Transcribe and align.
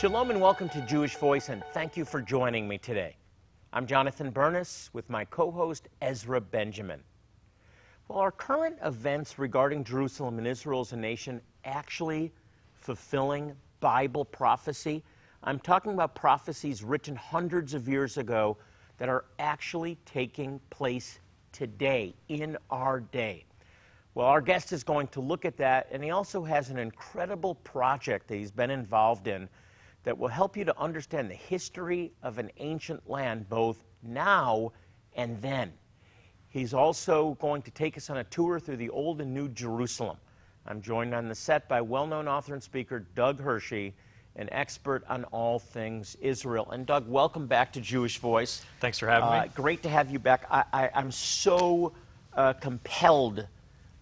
Shalom 0.00 0.30
and 0.30 0.40
welcome 0.40 0.68
to 0.68 0.80
Jewish 0.82 1.16
Voice, 1.16 1.48
and 1.48 1.64
thank 1.72 1.96
you 1.96 2.04
for 2.04 2.22
joining 2.22 2.68
me 2.68 2.78
today. 2.78 3.16
I'm 3.72 3.84
Jonathan 3.84 4.30
Bernis 4.30 4.90
with 4.92 5.10
my 5.10 5.24
co 5.24 5.50
host 5.50 5.88
Ezra 6.00 6.40
Benjamin. 6.40 7.02
Well, 8.06 8.20
are 8.20 8.30
current 8.30 8.78
events 8.84 9.40
regarding 9.40 9.82
Jerusalem 9.82 10.38
and 10.38 10.46
Israel 10.46 10.82
as 10.82 10.92
a 10.92 10.96
nation 10.96 11.40
actually 11.64 12.32
fulfilling 12.76 13.56
Bible 13.80 14.24
prophecy? 14.24 15.02
I'm 15.42 15.58
talking 15.58 15.94
about 15.94 16.14
prophecies 16.14 16.84
written 16.84 17.16
hundreds 17.16 17.74
of 17.74 17.88
years 17.88 18.18
ago 18.18 18.56
that 18.98 19.08
are 19.08 19.24
actually 19.40 19.98
taking 20.06 20.60
place 20.70 21.18
today, 21.50 22.14
in 22.28 22.56
our 22.70 23.00
day. 23.00 23.46
Well, 24.14 24.28
our 24.28 24.40
guest 24.40 24.72
is 24.72 24.84
going 24.84 25.08
to 25.08 25.20
look 25.20 25.44
at 25.44 25.56
that, 25.56 25.88
and 25.90 26.04
he 26.04 26.10
also 26.10 26.44
has 26.44 26.70
an 26.70 26.78
incredible 26.78 27.56
project 27.56 28.28
that 28.28 28.36
he's 28.36 28.52
been 28.52 28.70
involved 28.70 29.26
in 29.26 29.48
that 30.08 30.16
will 30.16 30.28
help 30.28 30.56
you 30.56 30.64
to 30.64 30.80
understand 30.80 31.30
the 31.30 31.34
history 31.34 32.10
of 32.22 32.38
an 32.38 32.50
ancient 32.56 33.10
land, 33.10 33.46
both 33.50 33.84
now 34.02 34.72
and 35.14 35.38
then. 35.42 35.70
He's 36.48 36.72
also 36.72 37.36
going 37.42 37.60
to 37.60 37.70
take 37.70 37.98
us 37.98 38.08
on 38.08 38.16
a 38.16 38.24
tour 38.24 38.58
through 38.58 38.78
the 38.78 38.88
Old 38.88 39.20
and 39.20 39.34
New 39.34 39.50
Jerusalem. 39.50 40.16
I'm 40.66 40.80
joined 40.80 41.14
on 41.14 41.28
the 41.28 41.34
set 41.34 41.68
by 41.68 41.82
well 41.82 42.06
known 42.06 42.26
author 42.26 42.54
and 42.54 42.62
speaker 42.62 43.00
Doug 43.14 43.38
Hershey, 43.38 43.92
an 44.36 44.48
expert 44.50 45.04
on 45.10 45.24
all 45.24 45.58
things 45.58 46.16
Israel. 46.22 46.70
And 46.70 46.86
Doug, 46.86 47.06
welcome 47.06 47.46
back 47.46 47.70
to 47.74 47.80
Jewish 47.82 48.16
Voice. 48.16 48.64
Thanks 48.80 48.98
for 48.98 49.08
having 49.08 49.28
Uh, 49.28 49.42
me. 49.42 49.50
great 49.54 49.82
to 49.82 49.90
have 49.90 50.10
you 50.10 50.18
back. 50.18 50.46
I, 50.50 50.88
am 50.94 51.10
so 51.10 51.92
uh, 52.32 52.54
compelled 52.54 53.46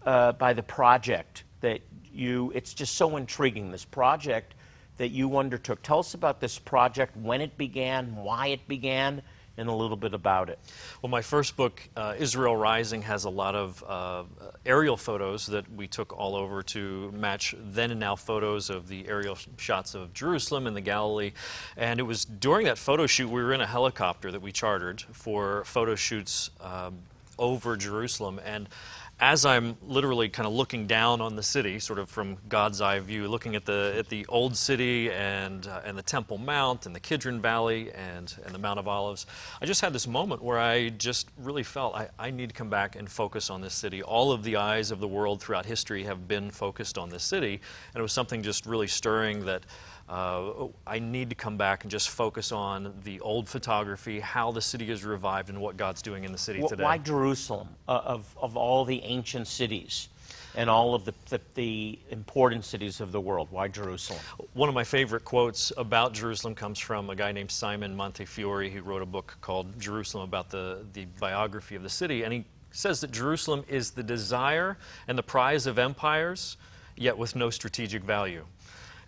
uh, 0.05 0.35
by 0.35 0.53
the 0.53 0.63
project 0.63 1.43
that 1.63 1.81
you, 2.13 2.53
it's 2.55 2.75
just 2.75 2.95
so 2.95 3.17
intriguing, 3.17 3.73
this 3.73 3.85
project 3.85 4.55
that 4.97 5.09
you 5.09 5.37
undertook. 5.39 5.83
Tell 5.83 5.99
us 5.99 6.15
about 6.15 6.41
this 6.41 6.59
project, 6.59 7.17
when 7.17 7.41
it 7.41 7.57
began, 7.57 8.17
why 8.17 8.49
it 8.49 8.67
began, 8.69 9.23
and 9.59 9.69
a 9.69 9.73
little 9.73 9.97
bit 9.97 10.13
about 10.13 10.51
it. 10.51 10.59
Well, 11.01 11.11
my 11.11 11.23
first 11.23 11.57
book, 11.57 11.83
uh, 11.97 12.15
Israel 12.19 12.57
Rising, 12.57 13.03
has 13.03 13.25
a 13.25 13.31
lot 13.31 13.55
of 13.55 13.83
uh, 13.87 14.25
aerial 14.65 14.97
photos 14.97 15.47
that 15.47 15.71
we 15.75 15.87
took 15.87 16.13
all 16.13 16.37
over 16.37 16.63
to 16.65 17.11
match 17.13 17.55
then 17.59 17.91
and 17.91 18.01
now 18.01 18.17
photos 18.17 18.71
of 18.71 18.89
the 18.89 19.09
aerial 19.09 19.39
shots 19.57 19.95
of 19.95 20.13
Jerusalem 20.13 20.67
and 20.67 20.77
the 20.77 20.83
Galilee. 20.83 21.33
And 21.77 21.99
it 22.01 22.03
was 22.03 22.25
during 22.25 22.67
that 22.67 22.79
photo 22.79 23.07
shoot, 23.07 23.29
we 23.29 23.43
were 23.43 23.55
in 23.55 23.61
a 23.61 23.67
helicopter 23.67 24.31
that 24.31 24.43
we 24.43 24.53
chartered 24.53 25.01
for 25.13 25.65
photo 25.65 25.95
shoots 25.95 26.51
um, 26.61 26.99
over 27.39 27.77
Jerusalem. 27.77 28.41
And 28.45 28.69
as 29.19 29.47
I'm 29.47 29.79
literally 29.83 30.29
kind 30.29 30.47
of 30.47 30.53
looking 30.53 30.87
down 30.87 31.23
on 31.23 31.37
the 31.37 31.43
city, 31.43 31.79
sort 31.79 31.99
of 31.99 32.11
from 32.11 32.37
God's 32.51 32.83
eye 32.83 32.99
view, 32.99 33.29
looking 33.29 33.57
at 33.57 33.65
the 33.65 33.95
at 33.99 34.11
the 34.11 34.27
old 34.29 34.55
city 34.57 35.11
and 35.11 35.67
uh, 35.67 35.81
and 35.87 35.97
the 35.97 36.03
Temple 36.03 36.37
Mount 36.37 36.85
and 36.85 36.95
the 36.95 37.01
Kidron 37.01 37.41
Valley 37.41 37.91
and 37.93 38.35
and 38.45 38.55
the 38.55 38.59
Mount 38.59 38.79
of 38.79 38.87
Olives, 38.87 39.25
I 39.63 39.65
just 39.65 39.81
had 39.81 39.95
this 39.95 40.07
moment 40.07 40.43
where 40.43 40.59
I 40.59 40.91
just 40.91 41.31
really 41.39 41.63
felt 41.63 41.95
I, 41.95 42.11
I 42.19 42.31
need 42.31 42.51
to 42.51 42.55
come 42.55 42.69
back 42.69 42.95
and 42.95 43.11
focus 43.11 43.49
on 43.49 43.63
this 43.63 43.73
city. 43.73 44.03
All 44.03 44.33
of 44.33 44.43
the 44.43 44.57
eyes 44.57 44.91
of 44.91 45.01
the 45.01 45.09
world 45.09 45.41
throughout 45.41 45.65
history 45.65 46.05
have 46.05 46.29
been 46.29 46.51
focused 46.51 46.99
on 46.99 47.09
this 47.09 47.23
city, 47.23 47.55
and 47.95 48.01
it 48.01 48.03
was 48.03 48.13
something 48.13 48.43
just 48.43 48.67
really 48.67 48.89
stirring 48.89 49.47
that 49.47 49.65
uh, 50.09 50.69
I 50.87 50.99
need 50.99 51.31
to 51.31 51.37
come 51.37 51.57
back 51.57 51.83
and 51.83 51.91
just 51.91 52.11
focus 52.11 52.53
on 52.53 52.95
the 53.05 53.19
old 53.21 53.49
photography, 53.49 54.21
how 54.21 54.53
the 54.53 54.61
city 54.61 54.91
is 54.91 55.05
revived, 55.05 55.49
and 55.49 55.61
what 55.61 55.77
God's 55.77 56.01
doing 56.01 56.25
in 56.25 56.33
the 56.33 56.39
city 56.39 56.63
today. 56.67 56.85
Why 56.85 56.99
Jerusalem, 56.99 57.69
uh, 57.89 58.03
of, 58.05 58.37
of 58.41 58.57
all 58.57 58.85
the 58.85 59.03
ancient 59.03 59.49
cities? 59.49 60.09
and 60.57 60.71
all 60.71 60.95
of 60.95 61.05
the, 61.05 61.13
the, 61.29 61.41
the, 61.55 61.99
important 62.11 62.65
cities 62.65 63.01
of 63.01 63.13
the 63.13 63.21
world. 63.21 63.49
Why 63.51 63.69
Jerusalem? 63.69 64.19
One 64.55 64.71
of 64.71 64.75
my 64.75 64.85
favorite 64.85 65.23
quotes 65.23 65.71
about 65.77 66.15
Jerusalem 66.15 66.55
comes 66.55 66.79
from 66.79 67.11
a 67.11 67.15
guy 67.15 67.31
named 67.31 67.51
Simon 67.51 67.95
Montefiore, 67.95 68.71
who 68.71 68.81
wrote 68.81 69.03
a 69.03 69.07
book 69.07 69.37
called 69.43 69.79
Jerusalem 69.79 70.25
about 70.25 70.49
the, 70.49 70.87
the 70.95 71.05
biography 71.21 71.77
of 71.77 71.83
the 71.83 71.91
city. 71.91 72.23
And 72.23 72.33
he 72.33 72.45
says 72.71 73.03
that 73.03 73.11
Jerusalem 73.11 73.65
is 73.69 73.91
the 73.91 74.03
desire 74.03 74.79
and 75.09 75.19
the 75.19 75.23
prize 75.23 75.67
of 75.67 75.79
empires, 75.79 76.57
yet 76.97 77.19
with 77.19 77.37
no 77.37 77.51
strategic 77.51 78.03
value. 78.03 78.45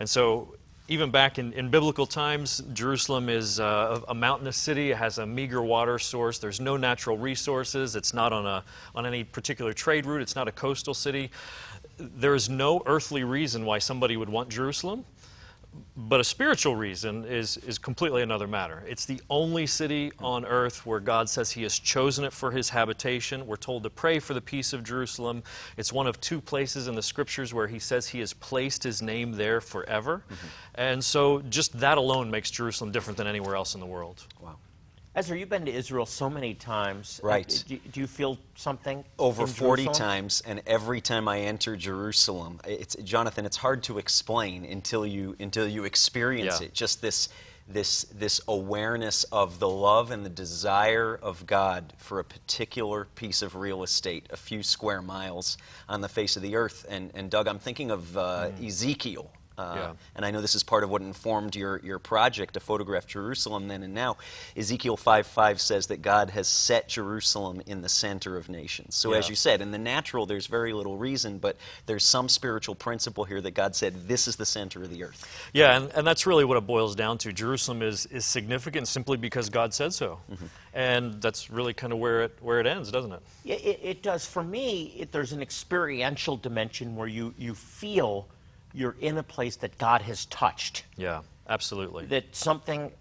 And 0.01 0.09
so 0.09 0.55
even 0.89 1.11
back 1.11 1.39
in, 1.39 1.53
in, 1.53 1.69
biblical 1.69 2.07
times, 2.07 2.63
Jerusalem 2.73 3.29
is 3.29 3.61
uh, 3.61 4.01
a 4.09 4.15
mountainous 4.15 4.57
city. 4.57 4.91
It 4.91 4.97
has 4.97 5.19
a 5.19 5.27
meager 5.27 5.63
water 5.63 5.99
source. 5.99 6.39
There's 6.39 6.61
no 6.61 6.79
natural 6.79 7.19
resources. 7.19 7.95
It's 7.95 8.15
not 8.15 8.33
on, 8.33 8.47
a, 8.47 8.65
on 8.95 9.05
any 9.05 9.23
particular 9.23 9.75
trade 9.75 10.07
route. 10.07 10.23
It's 10.23 10.35
not 10.35 10.49
a 10.49 10.53
coastal 10.53 10.95
city. 10.95 11.31
There 11.99 12.35
is 12.35 12.49
no 12.49 12.83
earthly 12.87 13.23
reason 13.23 13.67
why 13.67 13.81
somebody 13.81 14.17
would 14.17 14.31
want 14.31 14.49
Jerusalem. 14.49 15.05
But 15.97 16.21
a 16.21 16.25
spiritual 16.25 16.77
reason 16.77 17.25
is, 17.25 17.57
is 17.59 17.77
completely 17.77 18.23
another 18.23 18.47
matter. 18.47 18.85
It's 18.87 19.05
the 19.05 19.21
only 19.29 19.67
city 19.67 20.13
on 20.21 20.45
earth 20.45 20.87
where 20.87 21.01
God 21.01 21.29
says 21.29 21.51
He 21.51 21.63
has 21.65 21.79
chosen 21.79 22.25
it 22.25 22.33
for 22.33 22.51
His 22.51 22.69
habitation. 22.69 23.47
We're 23.47 23.57
told 23.57 23.83
to 23.83 23.91
pray 23.91 24.19
for 24.19 24.33
the 24.33 24.41
peace 24.41 24.73
of 24.73 24.85
Jerusalem. 24.85 25.43
It's 25.77 25.93
one 25.93 26.07
of 26.07 26.21
two 26.21 26.41
places 26.41 26.89
in 26.89 26.95
the 26.95 27.03
scriptures 27.03 27.53
where 27.53 27.67
He 27.67 27.79
says 27.79 28.07
He 28.07 28.21
has 28.21 28.33
placed 28.33 28.83
His 28.83 29.03
name 29.03 29.33
there 29.33 29.61
forever. 29.61 30.23
Mm-hmm. 30.31 30.47
And 30.77 31.05
so 31.05 31.43
just 31.43 31.79
that 31.81 31.99
alone 31.99 32.31
makes 32.31 32.51
Jerusalem 32.51 32.93
different 32.93 33.17
than 33.17 33.27
anywhere 33.27 33.57
else 33.57 33.75
in 33.75 33.81
the 33.81 33.87
world. 33.87 34.25
Wow. 34.41 34.57
Ezra, 35.19 35.37
you've 35.37 35.49
been 35.49 35.67
to 35.67 35.73
Israel 35.75 36.07
so 36.07 36.31
many 36.31 36.55
times. 36.55 37.21
Right. 37.25 37.65
Do, 37.67 37.77
do 37.91 37.99
you 37.99 38.07
feel 38.07 38.39
something? 38.55 39.05
Over 39.19 39.49
40 39.49 39.87
times, 39.87 40.45
and 40.47 40.63
every 40.65 41.01
time 41.01 41.27
I 41.27 41.41
enter 41.41 41.75
Jerusalem, 41.75 42.61
it's 42.65 42.95
Jonathan. 43.03 43.45
It's 43.45 43.57
hard 43.57 43.83
to 43.85 43.99
explain 43.99 44.65
until 44.65 45.05
you 45.05 45.35
until 45.41 45.67
you 45.67 45.83
experience 45.83 46.61
yeah. 46.61 46.67
it. 46.67 46.73
Just 46.73 47.03
this 47.03 47.31
this 47.67 48.05
this 48.17 48.41
awareness 48.47 49.25
of 49.25 49.59
the 49.59 49.69
love 49.69 50.13
and 50.13 50.25
the 50.25 50.31
desire 50.31 51.19
of 51.21 51.45
God 51.47 51.95
for 51.97 52.21
a 52.21 52.25
particular 52.25 53.07
piece 53.17 53.43
of 53.43 53.57
real 53.57 53.83
estate, 53.83 54.29
a 54.31 54.37
few 54.37 54.63
square 54.63 55.03
miles 55.03 55.59
on 55.89 56.01
the 56.01 56.09
face 56.09 56.37
of 56.37 56.43
the 56.43 56.55
earth. 56.55 56.87
And 56.89 57.11
and 57.15 57.29
Doug, 57.29 57.49
I'm 57.49 57.59
thinking 57.59 57.91
of 57.91 58.17
uh, 58.17 58.51
mm. 58.51 58.69
Ezekiel. 58.69 59.33
Uh, 59.59 59.75
yeah. 59.77 59.93
And 60.15 60.25
I 60.25 60.31
know 60.31 60.41
this 60.41 60.55
is 60.55 60.63
part 60.63 60.85
of 60.85 60.91
what 60.91 61.03
informed 61.03 61.57
your, 61.57 61.81
your 61.83 61.99
project 61.99 62.55
to 62.55 62.61
photograph 62.61 63.07
Jerusalem 63.07 63.67
then 63.67 63.83
and 63.83 63.93
now. 63.93 64.17
Ezekiel 64.57 64.97
5 64.97 65.27
5 65.27 65.61
says 65.61 65.89
that 65.89 66.01
God 66.01 66.31
has 66.31 66.47
set 66.47 66.89
Jerusalem 66.89 67.61
in 67.67 67.83
the 67.83 67.89
center 67.89 68.37
of 68.37 68.49
nations. 68.49 68.95
So, 68.95 69.13
yeah. 69.13 69.19
as 69.19 69.29
you 69.29 69.35
said, 69.35 69.61
in 69.61 69.73
the 69.73 69.79
natural, 69.79 70.27
there's 70.27 70.47
very 70.47 70.73
little 70.73 70.97
reason, 70.97 71.39
but 71.39 71.57
there's 71.87 72.05
some 72.05 72.29
spiritual 72.29 72.77
principle 72.77 73.25
here 73.25 73.41
that 73.41 73.51
God 73.53 73.75
said, 73.75 74.07
this 74.07 74.29
is 74.29 74.37
the 74.37 74.47
center 74.47 74.85
of 74.85 74.91
the 74.91 75.03
earth. 75.03 75.27
Yeah, 75.53 75.77
and, 75.77 75.91
and 75.93 76.07
that's 76.07 76.25
really 76.25 76.45
what 76.45 76.57
it 76.57 76.67
boils 76.67 76.95
down 76.95 77.19
to. 77.19 77.33
Jerusalem 77.33 77.83
is, 77.83 78.07
is 78.07 78.25
significant 78.25 78.87
simply 78.87 79.17
because 79.17 79.51
God 79.51 79.75
said 79.75 79.93
so. 79.93 80.21
Mm-hmm. 80.31 80.47
And 80.75 81.21
that's 81.21 81.51
really 81.51 81.75
kind 81.75 81.93
of 81.93 81.99
where 81.99 82.23
it, 82.23 82.39
where 82.41 82.61
it 82.61 82.67
ends, 82.67 82.93
doesn't 82.93 83.13
it? 83.13 83.23
Yeah, 83.43 83.57
it, 83.57 83.81
it 83.83 84.03
does. 84.03 84.25
For 84.25 84.45
me, 84.45 84.95
it, 84.97 85.11
there's 85.11 85.33
an 85.33 85.43
experiential 85.43 86.37
dimension 86.37 86.95
where 86.95 87.09
you, 87.09 87.35
you 87.37 87.55
feel 87.55 88.29
you're 88.73 88.97
in 89.01 89.19
a 89.19 89.23
place 89.23 89.57
that 89.57 89.77
God 89.79 90.03
has 90.03 90.27
touched. 90.27 90.85
Yeah, 90.97 91.23
absolutely. 91.49 92.07
That 92.07 92.35
something, 92.35 92.93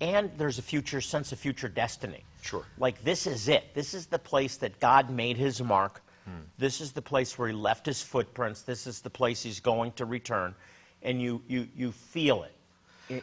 and 0.00 0.30
there's 0.36 0.58
a 0.58 0.62
future 0.62 1.00
sense 1.00 1.32
of 1.32 1.38
future 1.38 1.68
destiny. 1.68 2.24
Sure. 2.42 2.64
Like 2.78 3.02
this 3.04 3.26
is 3.26 3.48
it. 3.48 3.74
This 3.74 3.94
is 3.94 4.06
the 4.06 4.18
place 4.18 4.56
that 4.58 4.80
God 4.80 5.10
made 5.10 5.36
his 5.36 5.62
mark. 5.62 6.02
Hmm. 6.24 6.42
This 6.58 6.80
is 6.80 6.92
the 6.92 7.02
place 7.02 7.38
where 7.38 7.48
he 7.48 7.54
left 7.54 7.86
his 7.86 8.02
footprints. 8.02 8.62
This 8.62 8.86
is 8.86 9.00
the 9.00 9.10
place 9.10 9.42
he's 9.42 9.60
going 9.60 9.92
to 9.92 10.04
return. 10.04 10.54
And 11.02 11.20
you, 11.20 11.42
you, 11.48 11.68
you 11.74 11.92
feel 11.92 12.42
it 12.42 12.52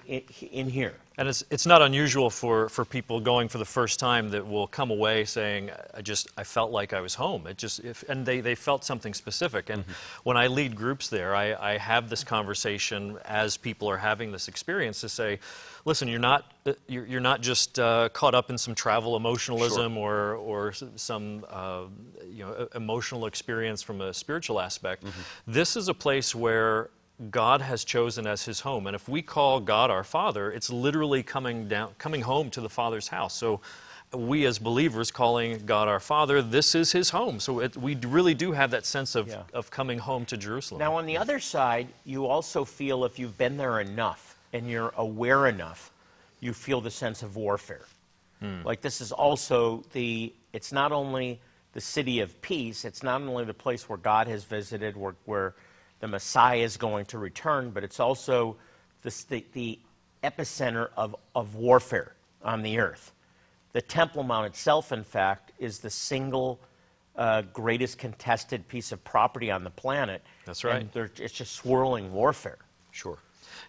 in, 0.07 0.21
in 0.51 0.69
here. 0.69 0.93
And 1.19 1.27
it's, 1.27 1.43
it's 1.49 1.65
not 1.65 1.81
unusual 1.81 2.29
for, 2.29 2.69
for 2.69 2.85
people 2.85 3.19
going 3.19 3.47
for 3.47 3.57
the 3.57 3.65
first 3.65 3.99
time 3.99 4.29
that 4.29 4.45
will 4.45 4.67
come 4.67 4.91
away 4.91 5.25
saying, 5.25 5.71
I 5.95 6.01
just, 6.03 6.27
I 6.37 6.43
felt 6.43 6.71
like 6.71 6.93
I 6.93 7.01
was 7.01 7.15
home. 7.15 7.47
It 7.47 7.57
just, 7.57 7.79
if, 7.79 8.03
and 8.07 8.23
they, 8.23 8.39
they 8.39 8.53
felt 8.53 8.83
something 8.83 9.15
specific. 9.15 9.71
And 9.71 9.81
mm-hmm. 9.81 9.91
when 10.23 10.37
I 10.37 10.45
lead 10.45 10.75
groups 10.75 11.09
there, 11.09 11.35
I, 11.35 11.55
I 11.55 11.77
have 11.79 12.09
this 12.09 12.23
conversation 12.23 13.17
as 13.25 13.57
people 13.57 13.89
are 13.89 13.97
having 13.97 14.31
this 14.31 14.47
experience 14.47 15.01
to 15.01 15.09
say, 15.09 15.39
listen, 15.85 16.07
you're 16.07 16.19
not, 16.19 16.51
uh, 16.67 16.73
you're, 16.87 17.07
you're 17.07 17.19
not 17.19 17.41
just 17.41 17.79
uh, 17.79 18.09
caught 18.09 18.35
up 18.35 18.51
in 18.51 18.57
some 18.57 18.75
travel 18.75 19.15
emotionalism 19.15 19.95
sure. 19.95 20.03
or, 20.03 20.35
or 20.35 20.73
some 20.97 21.43
uh, 21.49 21.85
you 22.29 22.43
know, 22.43 22.67
emotional 22.75 23.25
experience 23.25 23.81
from 23.81 24.01
a 24.01 24.13
spiritual 24.13 24.59
aspect. 24.59 25.03
Mm-hmm. 25.03 25.51
This 25.51 25.75
is 25.75 25.87
a 25.87 25.95
place 25.95 26.35
where 26.35 26.91
God 27.31 27.61
has 27.61 27.83
chosen 27.83 28.27
as 28.27 28.43
his 28.45 28.59
home. 28.59 28.85
And 28.87 28.95
if 28.95 29.09
we 29.09 29.21
call 29.21 29.59
God 29.59 29.89
our 29.89 30.03
Father, 30.03 30.51
it's 30.51 30.69
literally 30.69 31.23
coming 31.23 31.67
down 31.67 31.89
coming 31.97 32.21
home 32.21 32.49
to 32.51 32.61
the 32.61 32.69
Father's 32.69 33.07
house. 33.07 33.33
So 33.33 33.59
we 34.13 34.45
as 34.45 34.59
believers 34.59 35.11
calling 35.11 35.65
God 35.65 35.87
our 35.87 35.99
Father, 35.99 36.41
this 36.41 36.75
is 36.75 36.91
his 36.91 37.09
home. 37.09 37.39
So 37.39 37.59
it, 37.59 37.75
we 37.75 37.95
really 37.95 38.33
do 38.33 38.51
have 38.51 38.71
that 38.71 38.85
sense 38.85 39.15
of, 39.15 39.27
Yeah. 39.27 39.41
of 39.53 39.69
coming 39.71 39.99
home 39.99 40.25
to 40.25 40.37
Jerusalem. 40.37 40.79
Now, 40.79 40.95
on 40.95 41.05
the 41.05 41.17
other 41.17 41.39
side, 41.39 41.87
you 42.05 42.25
also 42.25 42.63
feel 42.63 43.03
if 43.03 43.19
you've 43.19 43.37
been 43.37 43.57
there 43.57 43.81
enough 43.81 44.37
and 44.53 44.69
you're 44.69 44.93
aware 44.95 45.47
enough, 45.47 45.91
you 46.39 46.53
feel 46.53 46.81
the 46.81 46.91
sense 46.91 47.23
of 47.23 47.35
warfare. 47.35 47.85
Hmm. 48.39 48.61
Like 48.63 48.81
this 48.81 49.01
is 49.01 49.11
also 49.11 49.83
the, 49.91 50.31
it's 50.53 50.71
not 50.71 50.91
only 50.91 51.39
the 51.73 51.81
city 51.81 52.19
of 52.21 52.39
peace, 52.41 52.85
it's 52.85 53.03
not 53.03 53.21
only 53.21 53.43
the 53.43 53.53
place 53.53 53.89
where 53.89 53.97
God 53.97 54.27
has 54.27 54.43
visited, 54.43 54.95
where, 54.95 55.15
where 55.25 55.53
the 55.99 56.07
Messiah 56.07 56.59
is 56.59 56.77
going 56.77 57.05
to 57.07 57.17
return, 57.17 57.71
but 57.71 57.83
it's 57.83 57.99
also 57.99 58.57
the, 59.01 59.43
the 59.53 59.79
epicenter 60.23 60.89
of, 60.95 61.15
of 61.35 61.55
warfare 61.55 62.13
on 62.43 62.61
the 62.61 62.79
earth. 62.79 63.13
The 63.73 63.81
Temple 63.81 64.23
Mount 64.23 64.45
itself, 64.47 64.91
in 64.91 65.03
fact, 65.03 65.51
is 65.59 65.79
the 65.79 65.89
single 65.89 66.59
uh, 67.15 67.41
greatest 67.53 67.97
contested 67.97 68.67
piece 68.67 68.91
of 68.91 69.03
property 69.03 69.51
on 69.51 69.63
the 69.63 69.69
planet. 69.71 70.23
That's 70.45 70.63
right. 70.63 70.81
And 70.81 71.09
it's 71.19 71.33
just 71.33 71.53
swirling 71.53 72.13
warfare. 72.13 72.59
Sure. 72.91 73.17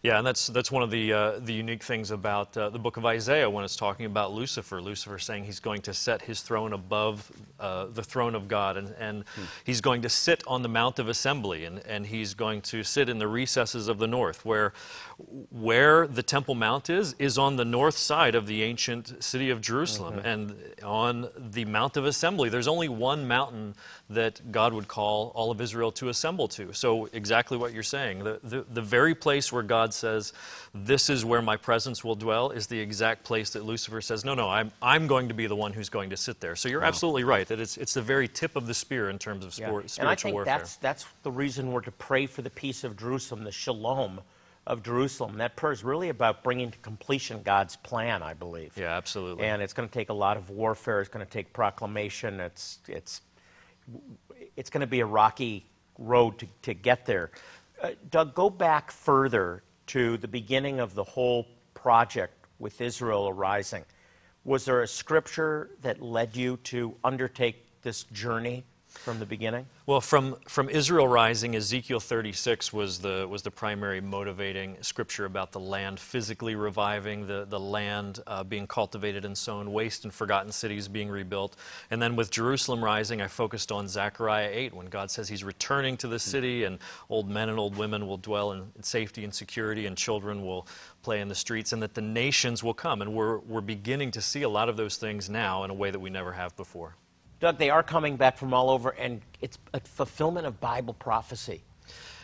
Yeah, 0.02 0.19
and 0.19 0.26
that's 0.26 0.46
that's 0.49 0.70
one 0.70 0.82
of 0.82 0.90
the 0.90 1.12
uh, 1.12 1.38
the 1.40 1.52
unique 1.52 1.82
things 1.82 2.11
about 2.11 2.56
uh, 2.56 2.70
the 2.70 2.79
book 2.79 2.96
of 2.96 3.06
Isaiah 3.06 3.49
when 3.49 3.64
it's 3.64 3.76
talking 3.76 4.06
about 4.06 4.32
Lucifer. 4.32 4.81
Lucifer 4.81 5.19
saying 5.19 5.44
he's 5.44 5.61
going 5.61 5.82
to 5.82 5.94
set 5.94 6.23
his 6.23 6.40
throne 6.43 6.73
above 6.73 7.31
uh, 7.58 7.87
the 7.87 8.02
throne 8.02 8.35
of 8.35 8.49
God, 8.49 8.76
and, 8.76 8.94
and 8.99 9.25
he's 9.64 9.81
going 9.81 10.02
to 10.02 10.08
sit 10.08 10.43
on 10.46 10.62
the 10.62 10.69
Mount 10.69 10.99
of 10.99 11.08
Assembly, 11.08 11.64
and, 11.64 11.81
and 11.87 12.06
he's 12.06 12.35
going 12.35 12.61
to 12.62 12.82
sit 12.85 13.08
in 13.08 13.19
the 13.19 13.29
recesses 13.29 13.88
of 13.88 13.99
the 13.99 14.06
north, 14.06 14.44
where 14.44 14.73
where 15.50 16.06
the 16.06 16.23
Temple 16.23 16.55
Mount 16.55 16.91
is 16.91 17.14
is 17.19 17.38
on 17.38 17.56
the 17.56 17.64
north 17.64 17.96
side 17.96 18.34
of 18.34 18.46
the 18.46 18.62
ancient 18.62 19.23
city 19.23 19.50
of 19.50 19.61
Jerusalem, 19.61 20.20
and 20.20 20.55
on 20.84 21.29
the 21.37 21.64
Mount 21.64 21.96
of 21.96 22.05
Assembly, 22.05 22.49
there's 22.49 22.69
only 22.69 22.88
one 22.88 23.26
mountain 23.26 23.75
that 24.10 24.50
God 24.50 24.72
would 24.72 24.88
call 24.88 25.32
all 25.34 25.50
of 25.50 25.60
Israel 25.60 25.93
to 25.93 26.08
assemble 26.08 26.49
to. 26.49 26.72
So 26.72 27.10
exactly 27.12 27.58
what 27.58 27.75
you're 27.75 27.82
saying, 27.82 28.25
the, 28.25 28.40
the, 28.43 28.64
the 28.72 28.81
very 28.81 29.14
place 29.14 29.52
where 29.52 29.62
God 29.62 29.93
says, 29.93 30.32
this 30.75 31.10
is 31.10 31.26
where 31.26 31.43
my 31.43 31.56
presence 31.56 32.02
will 32.02 32.14
dwell, 32.14 32.50
is 32.50 32.66
the 32.66 32.78
exact 32.78 33.25
place 33.25 33.50
that 33.50 33.64
Lucifer 33.64 34.00
says, 34.00 34.25
no, 34.25 34.34
no, 34.34 34.49
I'm, 34.49 34.72
I'm 34.81 35.06
going 35.06 35.28
to 35.28 35.34
be 35.34 35.46
the 35.46 35.56
one 35.56 35.75
who's 35.75 35.90
going 35.90 36.08
to 36.10 36.16
sit 36.16 36.40
there. 36.40 36.56
So 36.56 36.70
you're 36.70 36.84
absolutely 36.84 37.25
right, 37.25 37.46
that 37.49 37.60
it's, 37.60 37.76
it's 37.76 37.94
the 37.94 38.02
very 38.02 38.28
tip 38.28 38.56
of 38.56 38.66
the 38.66 38.75
spear 38.75 39.10
in 39.10 39.19
terms 39.19 39.44
of 39.44 39.52
sport, 39.52 39.82
and 39.82 39.90
spiritual 39.90 40.10
I 40.10 40.14
think 40.14 40.34
warfare. 40.34 40.58
that's, 40.58 40.76
that's 40.76 41.06
the 41.22 41.32
reason 41.32 41.70
we're 41.70 41.82
to 41.82 41.93
pray 41.93 42.25
for 42.26 42.40
the 42.40 42.50
peace 42.50 42.84
of 42.84 42.96
Jerusalem, 42.96 43.44
the 43.44 43.52
shalom 43.52 44.20
of 44.66 44.82
Jerusalem. 44.82 45.37
That 45.38 45.56
prayer 45.56 45.72
is 45.72 45.84
really 45.84 46.08
about 46.08 46.43
bringing 46.43 46.70
to 46.70 46.78
completion 46.78 47.43
God's 47.43 47.76
plan, 47.76 48.22
I 48.22 48.34
believe. 48.34 48.72
Yeah, 48.76 48.96
absolutely. 48.96 49.44
And 49.44 49.60
it's 49.60 49.72
going 49.72 49.88
to 49.88 49.93
take 49.93 50.10
a 50.10 50.14
lot 50.14 50.37
of 50.37 50.50
warfare. 50.50 51.00
It's 51.00 51.08
going 51.08 51.25
to 51.25 51.31
take 51.31 51.52
proclamation. 51.52 52.38
It's, 52.40 52.78
it's, 52.87 53.22
it's 54.56 54.70
going 54.70 54.81
to 54.81 54.87
be 54.87 55.00
a 55.00 55.06
rocky 55.06 55.67
road 55.99 56.38
to, 56.38 56.46
to 56.62 56.75
get 56.75 57.06
there. 57.06 57.31
Uh, 57.82 57.90
Doug, 58.11 58.35
go 58.35 58.50
back 58.50 58.90
further 58.90 59.62
to 59.87 60.17
the 60.19 60.29
beginning 60.29 60.81
of 60.81 60.94
the 60.94 61.05
whole 61.05 61.46
project 61.75 62.35
with 62.58 62.81
Israel 62.81 63.29
arising. 63.29 63.85
Was 64.44 64.64
there 64.64 64.82
a 64.82 64.88
scripture 64.88 65.70
that 65.82 66.02
led 66.02 66.37
you 66.37 66.56
to 66.64 66.94
undertake 67.05 67.56
this 67.82 68.05
journey 68.05 68.64
from 68.98 69.18
the 69.18 69.26
beginning? 69.26 69.66
Well, 69.86 70.00
from, 70.00 70.36
from 70.46 70.68
Israel 70.68 71.08
Rising, 71.08 71.56
Ezekiel 71.56 72.00
36 72.00 72.72
was 72.72 72.98
the, 72.98 73.26
was 73.28 73.42
the 73.42 73.50
primary 73.50 74.00
motivating 74.00 74.76
scripture 74.82 75.24
about 75.24 75.52
the 75.52 75.60
land 75.60 75.98
physically 75.98 76.54
reviving, 76.54 77.26
the, 77.26 77.46
the 77.48 77.58
land 77.58 78.20
uh, 78.26 78.44
being 78.44 78.66
cultivated 78.66 79.24
and 79.24 79.36
sown, 79.36 79.72
waste 79.72 80.04
and 80.04 80.12
forgotten 80.12 80.52
cities 80.52 80.88
being 80.88 81.08
rebuilt. 81.08 81.56
And 81.90 82.02
then 82.02 82.16
with 82.16 82.30
Jerusalem 82.30 82.84
Rising, 82.84 83.22
I 83.22 83.28
focused 83.28 83.72
on 83.72 83.88
Zechariah 83.88 84.50
8, 84.52 84.74
when 84.74 84.86
God 84.86 85.10
says 85.10 85.28
He's 85.28 85.44
returning 85.44 85.96
to 85.98 86.08
the 86.08 86.18
city, 86.18 86.64
and 86.64 86.78
old 87.08 87.30
men 87.30 87.48
and 87.48 87.58
old 87.58 87.76
women 87.76 88.06
will 88.06 88.18
dwell 88.18 88.52
in, 88.52 88.70
safety 88.82 89.24
and 89.24 89.34
security, 89.34 89.86
and 89.86 89.96
children 89.96 90.44
will 90.44 90.66
play 91.02 91.20
in 91.20 91.28
the 91.28 91.34
streets, 91.34 91.72
and 91.72 91.82
that 91.82 91.94
the 91.94 92.02
nations 92.02 92.62
will 92.62 92.74
come. 92.74 93.00
And 93.00 93.14
we're, 93.14 93.38
we're 93.38 93.60
beginning 93.60 94.10
to 94.12 94.20
see 94.20 94.42
a 94.42 94.48
lot 94.48 94.68
of 94.68 94.76
those 94.76 94.96
things 94.96 95.30
now 95.30 95.64
in 95.64 95.70
a 95.70 95.74
way 95.74 95.90
that 95.90 95.98
we 95.98 96.10
never 96.10 96.32
have 96.32 96.56
before. 96.56 96.96
Doug, 97.40 97.58
they 97.58 97.70
are 97.70 97.82
coming 97.82 98.17
back 98.17 98.37
from 98.37 98.52
all 98.52 98.70
over, 98.70 98.90
and 98.90 99.20
it's 99.40 99.58
a 99.73 99.81
fulfillment 99.81 100.46
of 100.46 100.61
Bible 100.61 100.94
prophecy. 100.94 101.62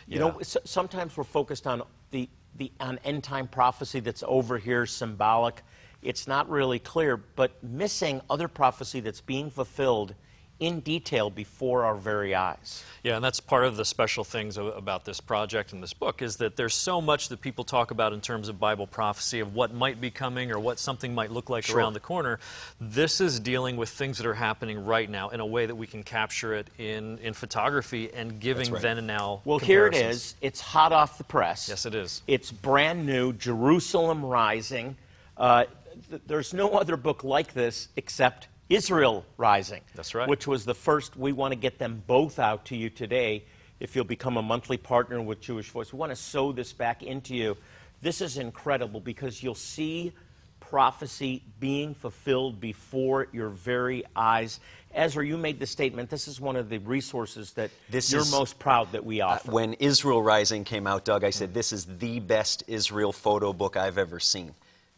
You 0.07 0.19
know, 0.19 0.31
Yeah. 0.33 0.39
s- 0.41 0.57
sometimes 0.65 1.15
we're 1.15 1.23
focused 1.23 1.65
on 1.65 1.81
the, 2.11 2.29
the 2.55 2.71
on 2.79 2.99
end 3.03 3.23
time 3.23 3.47
prophecy 3.47 3.99
that's 4.01 4.23
over 4.27 4.57
here, 4.57 4.85
symbolic. 4.85 5.63
It's 6.01 6.27
not 6.27 6.49
really 6.49 6.79
clear, 6.79 7.17
but 7.17 7.63
missing 7.63 8.21
other 8.29 8.47
prophecy 8.47 8.99
that's 8.99 9.21
being 9.21 9.49
fulfilled 9.49 10.13
in 10.59 10.79
detail 10.79 11.29
before 11.29 11.83
our 11.83 11.95
very 11.95 12.33
eyes. 12.33 12.83
Yeah, 13.03 13.15
and 13.15 13.23
that's 13.23 13.39
part 13.39 13.65
of 13.65 13.75
the 13.75 13.83
special 13.83 14.23
things 14.23 14.57
about 14.57 15.03
this 15.03 15.19
project 15.19 15.73
and 15.73 15.83
this 15.83 15.93
book 15.93 16.21
is 16.21 16.37
that 16.37 16.55
there's 16.55 16.73
so 16.73 17.01
much 17.01 17.29
that 17.29 17.41
people 17.41 17.63
talk 17.65 17.91
about 17.91 18.13
in 18.13 18.21
terms 18.21 18.47
of 18.47 18.59
Bible 18.59 18.87
prophecy 18.87 19.41
of 19.41 19.53
what 19.53 19.73
might 19.73 19.99
be 19.99 20.09
coming 20.09 20.51
or 20.51 20.59
what 20.59 20.79
something 20.79 21.13
might 21.13 21.29
look 21.29 21.49
like 21.49 21.65
Sure. 21.65 21.77
around 21.77 21.93
the 21.93 21.99
corner. 21.99 22.39
This 22.79 23.19
is 23.19 23.39
dealing 23.39 23.75
with 23.75 23.89
things 23.89 24.17
that 24.17 24.25
are 24.25 24.33
happening 24.33 24.85
right 24.85 25.09
now 25.09 25.29
in 25.29 25.39
a 25.41 25.45
way 25.45 25.65
that 25.65 25.75
we 25.75 25.87
can 25.87 26.03
capture 26.03 26.53
it 26.53 26.67
in, 26.77 27.17
in 27.19 27.33
photography 27.33 28.11
and 28.13 28.39
giving 28.39 28.71
right. 28.71 28.81
then 28.81 28.97
and 28.97 29.07
now. 29.07 29.41
Well, 29.43 29.59
here 29.59 29.87
it 29.87 29.95
is. 29.95 30.35
It's 30.41 30.61
hot 30.61 30.93
off 30.93 31.17
the 31.17 31.25
press. 31.25 31.67
Yes, 31.67 31.85
it 31.85 31.93
is. 31.95 32.21
It's 32.27 32.51
brand 32.51 33.05
new, 33.05 33.33
Jerusalem 33.33 34.23
Rising. 34.23 34.95
Uh, 35.37 35.65
th- 36.09 36.21
there's 36.27 36.53
no 36.53 36.71
other 36.71 36.95
book 36.95 37.23
like 37.23 37.53
this 37.53 37.89
except 37.97 38.47
Israel 38.69 39.25
Rising. 39.37 39.81
That's 39.95 40.15
right. 40.15 40.27
Which 40.27 40.47
was 40.47 40.65
the 40.65 40.73
first. 40.73 41.15
We 41.15 41.31
want 41.31 41.51
to 41.51 41.55
get 41.55 41.77
them 41.77 42.03
both 42.07 42.39
out 42.39 42.65
to 42.65 42.75
you 42.75 42.89
today. 42.89 43.43
If 43.79 43.95
you'll 43.95 44.05
become 44.05 44.37
a 44.37 44.41
monthly 44.41 44.77
partner 44.77 45.21
with 45.21 45.41
Jewish 45.41 45.69
Voice, 45.69 45.91
we 45.91 45.99
want 45.99 46.11
to 46.11 46.15
sow 46.15 46.51
this 46.51 46.73
back 46.73 47.03
into 47.03 47.35
you. 47.35 47.57
This 48.01 48.21
is 48.21 48.37
incredible 48.37 48.99
because 48.99 49.43
you'll 49.43 49.53
see 49.55 50.13
prophecy 50.59 51.43
being 51.59 51.93
fulfilled 51.93 52.59
before 52.59 53.27
your 53.31 53.49
very 53.49 54.03
eyes. 54.15 54.59
Ezra, 54.93 55.25
you 55.25 55.37
made 55.37 55.59
the 55.59 55.67
statement. 55.67 56.09
This 56.09 56.27
is 56.27 56.41
one 56.41 56.55
of 56.55 56.69
the 56.69 56.79
resources 56.79 57.51
that 57.53 57.69
This 57.89 58.11
you're 58.11 58.21
is- 58.21 58.31
most 58.31 58.57
proud 58.57 58.91
that 58.93 59.05
we 59.05 59.21
uh, 59.21 59.27
offer. 59.27 59.51
When 59.51 59.73
Israel 59.73 60.23
Rising 60.23 60.63
came 60.63 60.87
out, 60.87 61.05
Doug, 61.05 61.23
I 61.23 61.29
said, 61.29 61.53
this 61.53 61.71
is 61.71 61.85
the 61.99 62.19
best 62.19 62.63
Israel 62.67 63.11
photo 63.11 63.53
book 63.53 63.77
I've 63.77 63.97
ever 63.97 64.19
seen. 64.19 64.55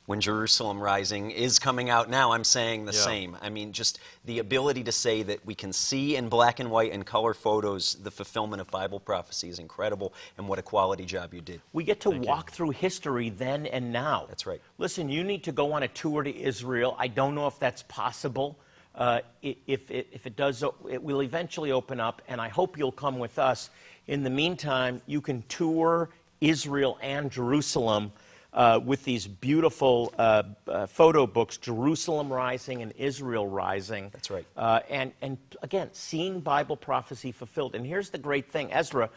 When 0.08 0.22
Jerusalem 0.22 0.80
Rising 0.80 1.32
is 1.32 1.60
coming 1.60 1.90
out 1.90 2.10
now, 2.10 2.32
I'm 2.32 2.46
saying 2.46 2.86
the 2.86 2.94
Yeah. 2.94 3.00
same. 3.00 3.38
I 3.42 3.50
mean, 3.50 3.74
just 3.74 4.00
the 4.24 4.40
ability 4.40 4.86
to 4.86 4.92
say 4.94 5.22
that 5.24 5.46
we 5.46 5.54
can 5.54 5.74
see 5.74 6.16
in 6.16 6.30
black 6.30 6.62
and 6.62 6.72
white 6.72 6.94
and 6.94 7.06
color 7.06 7.34
photos 7.34 7.96
the 7.96 8.10
fulfillment 8.10 8.62
of 8.62 8.72
Bible 8.72 9.02
prophecy 9.02 9.50
is 9.50 9.60
incredible, 9.60 10.14
and 10.38 10.48
what 10.48 10.60
a 10.60 10.62
quality 10.62 11.04
job 11.04 11.34
you 11.34 11.42
did. 11.42 11.60
We 11.74 11.84
get 11.84 12.00
to 12.02 12.10
walk 12.10 12.52
through 12.52 12.70
history 12.70 13.30
then 13.30 13.66
and 13.66 13.92
now. 13.92 14.28
That's 14.30 14.46
right. 14.46 14.62
Listen, 14.78 15.10
you 15.10 15.26
need 15.26 15.44
to 15.44 15.52
go 15.52 15.74
on 15.74 15.84
a 15.84 15.90
tour 15.90 16.24
to 16.24 16.34
Israel. 16.34 16.96
I 16.98 17.10
don't 17.10 17.36
know 17.36 17.48
if 17.48 17.60
that's 17.60 17.84
possible. 17.84 18.58
Uh, 18.96 19.20
if, 19.42 19.92
it, 19.92 20.08
if 20.14 20.26
it 20.26 20.38
does, 20.38 20.64
it 20.90 21.04
will 21.04 21.22
eventually 21.22 21.74
open 21.74 22.00
up, 22.00 22.22
and 22.30 22.40
I 22.40 22.48
hope 22.48 22.78
you'll 22.78 22.94
come 22.94 23.20
with 23.20 23.38
us. 23.38 23.70
In 24.08 24.24
the 24.24 24.30
meantime, 24.30 25.02
you 25.06 25.20
can 25.20 25.44
tour 25.50 26.12
Israel 26.40 26.98
and 27.02 27.30
Jerusalem 27.30 28.14
uh, 28.58 28.80
with 28.84 29.04
these 29.04 29.28
beautiful 29.28 30.12
uh, 30.18 30.42
uh, 30.68 30.88
photo 30.88 31.28
books, 31.28 31.58
Jerusalem 31.58 32.34
Rising 32.34 32.82
and 32.82 32.92
Israel 32.98 33.48
Rising. 33.48 34.10
That's 34.12 34.32
right. 34.32 34.46
Uh, 34.58 34.80
and, 34.90 35.12
and 35.22 35.38
again, 35.62 35.90
seeing 35.94 36.40
Bible 36.40 36.76
prophecy 36.76 37.32
fulfilled. 37.32 37.76
And 37.76 37.86
here's 37.86 38.10
the 38.10 38.18
great 38.18 38.52
thing, 38.52 38.74
Ezra, 38.74 39.12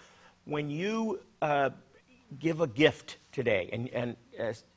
when 0.44 0.68
you 0.68 1.20
uh, 1.40 1.70
give 2.38 2.60
a 2.60 2.66
gift 2.66 3.16
today, 3.32 3.70
and, 3.72 3.88
and 3.88 4.16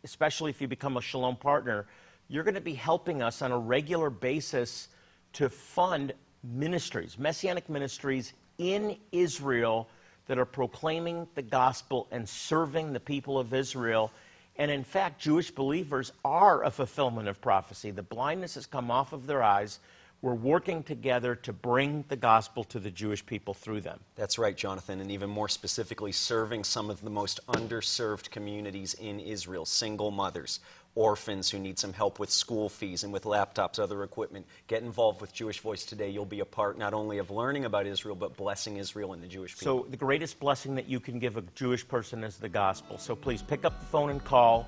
especially 0.05 0.50
if 0.50 0.62
you 0.62 0.70
become 0.70 0.96
a 0.96 1.01
Shalom 1.01 1.36
partner, 1.36 1.86
you're 2.29 2.46
going 2.46 2.55
to 2.55 2.62
be 2.62 2.74
helping 2.74 3.22
us 3.22 3.41
on 3.41 3.51
a 3.51 3.60
regular 3.60 4.10
basis 4.10 4.88
to 5.34 5.50
fund 5.50 6.13
ministries, 6.41 7.20
messianic 7.20 7.67
ministries 7.70 8.32
in 8.60 8.96
Israel 9.12 9.89
that 10.27 10.38
are 10.38 10.46
proclaiming 10.46 11.27
the 11.36 11.41
gospel 11.41 12.08
and 12.12 12.29
serving 12.29 12.93
the 12.93 13.00
people 13.01 13.38
of 13.38 13.53
Israel. 13.53 14.10
And 14.55 14.69
in 14.69 14.83
fact, 14.83 15.19
Jewish 15.19 15.50
believers 15.51 16.12
are 16.24 16.63
a 16.63 16.72
fulfillment 16.72 17.27
of 17.27 17.41
prophecy. 17.41 17.91
The 17.91 18.03
blindness 18.03 18.55
has 18.55 18.65
come 18.65 18.91
off 18.91 19.12
of 19.13 19.25
their 19.25 19.41
eyes. 19.41 19.79
we're 20.24 20.33
working 20.33 20.81
together 20.81 21.36
to 21.36 21.51
bring 21.51 22.05
the 22.07 22.15
gospel 22.15 22.63
to 22.63 22.79
the 22.79 22.89
Jewish 22.89 23.25
people 23.25 23.53
through 23.53 23.81
them. 23.81 24.00
That's 24.15 24.39
right, 24.39 24.55
Jonathan, 24.55 25.01
and 25.01 25.12
even 25.12 25.29
more 25.29 25.50
specifically, 25.50 26.13
serving 26.13 26.63
some 26.63 26.89
of 26.89 27.01
the 27.01 27.10
most 27.10 27.45
underserved 27.48 28.29
communities 28.29 28.93
in 28.93 29.19
Israel 29.19 29.65
single 29.65 30.12
mothers, 30.12 30.62
orphans 30.95 31.50
who 31.50 31.59
need 31.59 31.79
some 31.79 31.93
help 31.93 32.19
with 32.19 32.29
school 32.29 32.69
fees 32.69 33.03
and 33.03 33.12
with 33.12 33.23
laptops, 33.23 33.79
other 33.79 34.03
equipment. 34.03 34.45
Get 34.67 34.83
involved 34.83 35.21
with 35.21 35.33
Jewish 35.33 35.59
Voice 35.59 35.85
today. 35.85 36.09
You'll 36.09 36.25
be 36.25 36.41
a 36.41 36.45
part 36.45 36.77
not 36.77 36.93
only 36.93 37.17
of 37.17 37.31
learning 37.31 37.65
about 37.65 37.88
Israel, 37.88 38.15
but 38.15 38.38
blessing 38.38 38.77
Israel 38.77 39.13
and 39.13 39.23
the 39.23 39.27
Jewish 39.27 39.57
people. 39.57 39.83
So, 39.83 39.89
the 39.89 39.97
greatest 39.97 40.39
blessing 40.39 40.75
that 40.75 40.88
you 40.88 41.00
can 41.00 41.19
give 41.19 41.38
a 41.38 41.41
Jewish 41.55 41.88
person 41.88 42.23
is 42.23 42.38
the 42.38 42.50
gospel. 42.50 42.97
So, 42.97 43.15
please 43.15 43.41
pick 43.41 43.65
up 43.65 43.79
the 43.79 43.85
phone 43.88 44.09
and 44.09 44.23
call, 44.23 44.67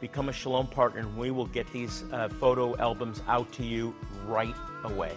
become 0.00 0.28
a 0.28 0.32
Shalom 0.32 0.66
partner, 0.66 1.00
and 1.00 1.16
we 1.16 1.30
will 1.30 1.46
get 1.46 1.70
these 1.72 2.04
uh, 2.12 2.28
photo 2.28 2.76
albums 2.78 3.22
out 3.28 3.50
to 3.52 3.64
you 3.64 3.94
right 4.26 4.56
away. 4.84 5.12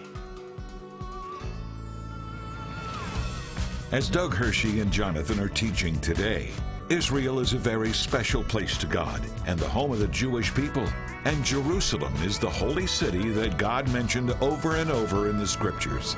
As 3.92 4.08
Doug 4.08 4.34
Hershey 4.34 4.80
and 4.80 4.92
Jonathan 4.92 5.38
are 5.38 5.48
teaching 5.48 6.00
today, 6.00 6.50
Israel 6.90 7.38
is 7.40 7.54
a 7.54 7.58
very 7.58 7.94
special 7.94 8.44
place 8.44 8.76
to 8.76 8.86
God 8.86 9.22
and 9.46 9.58
the 9.58 9.68
home 9.68 9.92
of 9.92 10.00
the 10.00 10.08
Jewish 10.08 10.54
people. 10.54 10.86
And 11.24 11.42
Jerusalem 11.42 12.14
is 12.22 12.38
the 12.38 12.50
holy 12.50 12.86
city 12.86 13.30
that 13.30 13.56
God 13.56 13.90
mentioned 13.90 14.32
over 14.42 14.76
and 14.76 14.90
over 14.90 15.30
in 15.30 15.38
the 15.38 15.46
scriptures. 15.46 16.14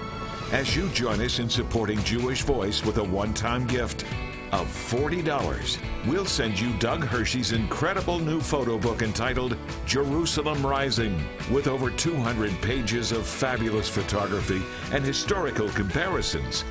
As 0.51 0.75
you 0.75 0.89
join 0.89 1.21
us 1.21 1.39
in 1.39 1.49
supporting 1.49 2.03
Jewish 2.03 2.43
Voice 2.43 2.85
with 2.85 2.99
a 2.99 3.05
one 3.05 3.33
time 3.33 3.65
gift 3.69 4.03
of 4.51 4.67
$40, 4.67 5.79
we'll 6.07 6.25
send 6.25 6.59
you 6.59 6.77
Doug 6.79 7.05
Hershey's 7.05 7.53
incredible 7.53 8.19
new 8.19 8.41
photo 8.41 8.77
book 8.77 9.03
entitled 9.03 9.57
Jerusalem 9.87 10.67
Rising, 10.67 11.21
with 11.53 11.69
over 11.69 11.91
200 11.91 12.51
pages 12.61 13.13
of 13.13 13.25
fabulous 13.25 13.89
photography 13.89 14.63
and 14.93 15.05
historical 15.05 15.69
comparisons. 15.69 16.65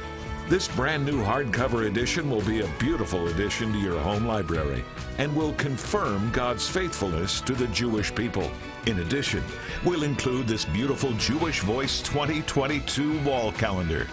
This 0.47 0.67
brand 0.67 1.03
new 1.03 1.23
hardcover 1.23 1.87
edition 1.87 2.29
will 2.29 2.43
be 2.43 2.61
a 2.61 2.67
beautiful 2.77 3.29
addition 3.29 3.73
to 3.73 3.79
your 3.79 3.99
home 3.99 4.27
library 4.27 4.85
and 5.17 5.35
will 5.35 5.53
confirm 5.53 6.29
God's 6.29 6.69
faithfulness 6.69 7.41
to 7.41 7.55
the 7.55 7.65
Jewish 7.69 8.13
people. 8.13 8.51
In 8.85 8.99
addition, 8.99 9.43
we'll 9.83 10.03
include 10.03 10.47
this 10.47 10.63
beautiful 10.63 11.13
Jewish 11.13 11.61
Voice 11.61 11.99
2022 12.03 13.23
wall 13.23 13.53
calendar. 13.53 14.05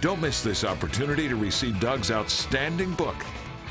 Don't 0.00 0.20
miss 0.20 0.42
this 0.42 0.64
opportunity 0.64 1.28
to 1.28 1.36
receive 1.36 1.78
Doug's 1.78 2.10
outstanding 2.10 2.92
book 2.94 3.16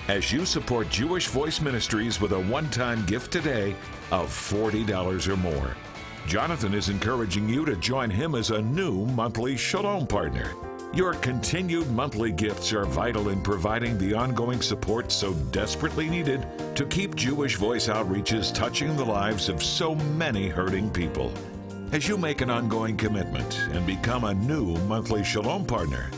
as 0.08 0.32
you 0.32 0.46
support 0.46 0.88
Jewish 0.90 1.28
Voice 1.28 1.60
Ministries 1.60 2.22
with 2.22 2.32
a 2.32 2.40
one 2.40 2.70
time 2.70 3.06
gift 3.08 3.30
today 3.30 3.76
of 4.12 4.30
$40 4.30 5.28
or 5.28 5.36
more. 5.36 5.76
Jonathan 6.28 6.74
is 6.74 6.88
encouraging 6.88 7.50
you 7.50 7.66
to 7.66 7.76
join 7.76 8.10
him 8.10 8.36
as 8.36 8.52
a 8.52 8.62
new 8.62 9.06
monthly 9.08 9.58
Shalom 9.58 10.08
partner. 10.08 10.56
Your 10.96 11.14
continued 11.16 11.92
monthly 11.92 12.32
gifts 12.32 12.72
are 12.72 12.86
vital 12.86 13.28
in 13.28 13.42
providing 13.42 13.98
the 13.98 14.14
ongoing 14.14 14.62
support 14.62 15.12
so 15.12 15.34
desperately 15.52 16.10
needed 16.10 16.48
to 16.74 16.86
keep 16.86 17.16
Jewish 17.16 17.58
Voice 17.58 17.90
outreaches 17.90 18.54
touching 18.54 18.96
the 18.96 19.04
lives 19.04 19.50
of 19.50 19.62
so 19.62 19.94
many 19.94 20.48
hurting 20.48 20.90
people. 20.90 21.34
As 21.92 22.08
you 22.08 22.18
make 22.18 22.40
an 22.40 22.50
ongoing 22.50 22.96
commitment 22.96 23.60
and 23.74 23.86
become 23.86 24.24
a 24.24 24.34
new 24.34 24.78
monthly 24.88 25.22
Shalom 25.22 25.66
partner 25.66 26.10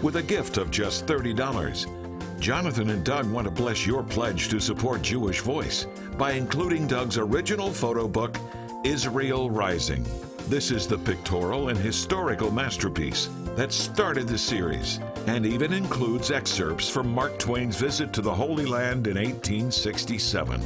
with 0.00 0.14
a 0.14 0.22
gift 0.22 0.58
of 0.58 0.70
just 0.70 1.06
$30, 1.06 2.38
Jonathan 2.38 2.90
and 2.90 3.04
Doug 3.04 3.28
want 3.28 3.46
to 3.46 3.50
bless 3.50 3.84
your 3.84 4.04
pledge 4.04 4.48
to 4.50 4.60
support 4.60 5.02
Jewish 5.02 5.40
Voice 5.40 5.88
by 6.16 6.34
including 6.34 6.86
Doug's 6.86 7.18
original 7.18 7.72
photo 7.72 8.06
book, 8.06 8.36
Israel 8.84 9.50
Rising. 9.50 10.06
This 10.50 10.72
is 10.72 10.88
the 10.88 10.98
pictorial 10.98 11.68
and 11.68 11.78
historical 11.78 12.50
masterpiece 12.50 13.28
that 13.54 13.72
started 13.72 14.26
the 14.26 14.36
series 14.36 14.98
and 15.28 15.46
even 15.46 15.72
includes 15.72 16.32
excerpts 16.32 16.90
from 16.90 17.08
Mark 17.08 17.38
Twain's 17.38 17.76
visit 17.76 18.12
to 18.14 18.20
the 18.20 18.34
Holy 18.34 18.66
Land 18.66 19.06
in 19.06 19.14
1867. 19.14 20.60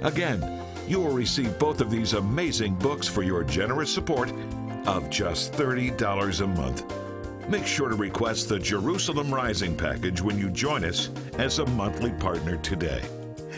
Again, 0.00 0.62
you 0.86 0.98
will 1.00 1.12
receive 1.12 1.58
both 1.58 1.82
of 1.82 1.90
these 1.90 2.14
amazing 2.14 2.76
books 2.76 3.06
for 3.06 3.22
your 3.22 3.44
generous 3.44 3.92
support 3.92 4.32
of 4.86 5.10
just 5.10 5.52
$30 5.52 6.40
a 6.40 6.46
month. 6.46 6.90
Make 7.50 7.66
sure 7.66 7.90
to 7.90 7.96
request 7.96 8.48
the 8.48 8.58
Jerusalem 8.58 9.30
Rising 9.30 9.76
package 9.76 10.22
when 10.22 10.38
you 10.38 10.48
join 10.48 10.86
us 10.86 11.10
as 11.34 11.58
a 11.58 11.66
monthly 11.66 12.12
partner 12.12 12.56
today. 12.56 13.02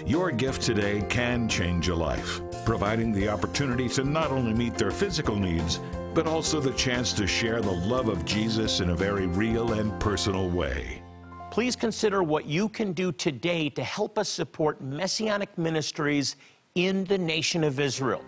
Your 0.07 0.31
gift 0.31 0.63
today 0.63 1.05
can 1.11 1.47
change 1.49 1.89
a 1.89 1.95
life, 1.95 2.41
providing 2.65 3.13
the 3.13 3.29
opportunity 3.29 3.89
to 3.91 4.05
not 4.05 4.31
only 4.31 4.55
meet 4.55 4.75
their 4.77 4.91
physical 4.91 5.37
needs, 5.37 5.79
but 6.15 6.27
also 6.27 6.59
the 6.59 6.73
chance 6.73 7.13
to 7.13 7.27
share 7.27 7.61
the 7.61 7.71
love 7.71 8.09
of 8.09 8.25
Jesus 8.25 8.81
in 8.81 8.91
a 8.91 8.97
very 8.97 9.27
real 9.27 9.75
and 9.75 9.99
personal 10.01 10.49
way. 10.49 11.03
Please 11.51 11.77
consider 11.77 12.23
what 12.23 12.47
you 12.47 12.69
can 12.69 12.93
do 12.93 13.13
today 13.13 13.69
to 13.71 13.85
help 13.85 14.19
us 14.19 14.29
support 14.29 14.81
messianic 14.81 15.57
ministries 15.59 16.37
in 16.77 17.05
the 17.05 17.19
nation 17.19 17.63
of 17.63 17.79
Israel. 17.79 18.25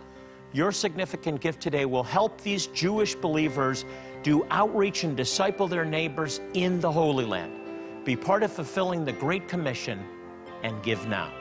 Your 0.52 0.72
significant 0.72 1.40
gift 1.40 1.62
today 1.62 1.86
will 1.86 2.02
help 2.02 2.40
these 2.42 2.66
Jewish 2.66 3.14
believers 3.14 3.86
do 4.22 4.46
outreach 4.50 5.04
and 5.04 5.16
disciple 5.16 5.66
their 5.66 5.86
neighbors 5.86 6.40
in 6.52 6.80
the 6.80 6.92
Holy 6.92 7.24
Land. 7.24 8.04
Be 8.04 8.14
part 8.14 8.42
of 8.42 8.52
fulfilling 8.52 9.04
the 9.04 9.12
Great 9.12 9.48
Commission 9.48 10.04
and 10.62 10.82
give 10.82 11.06
now. 11.06 11.32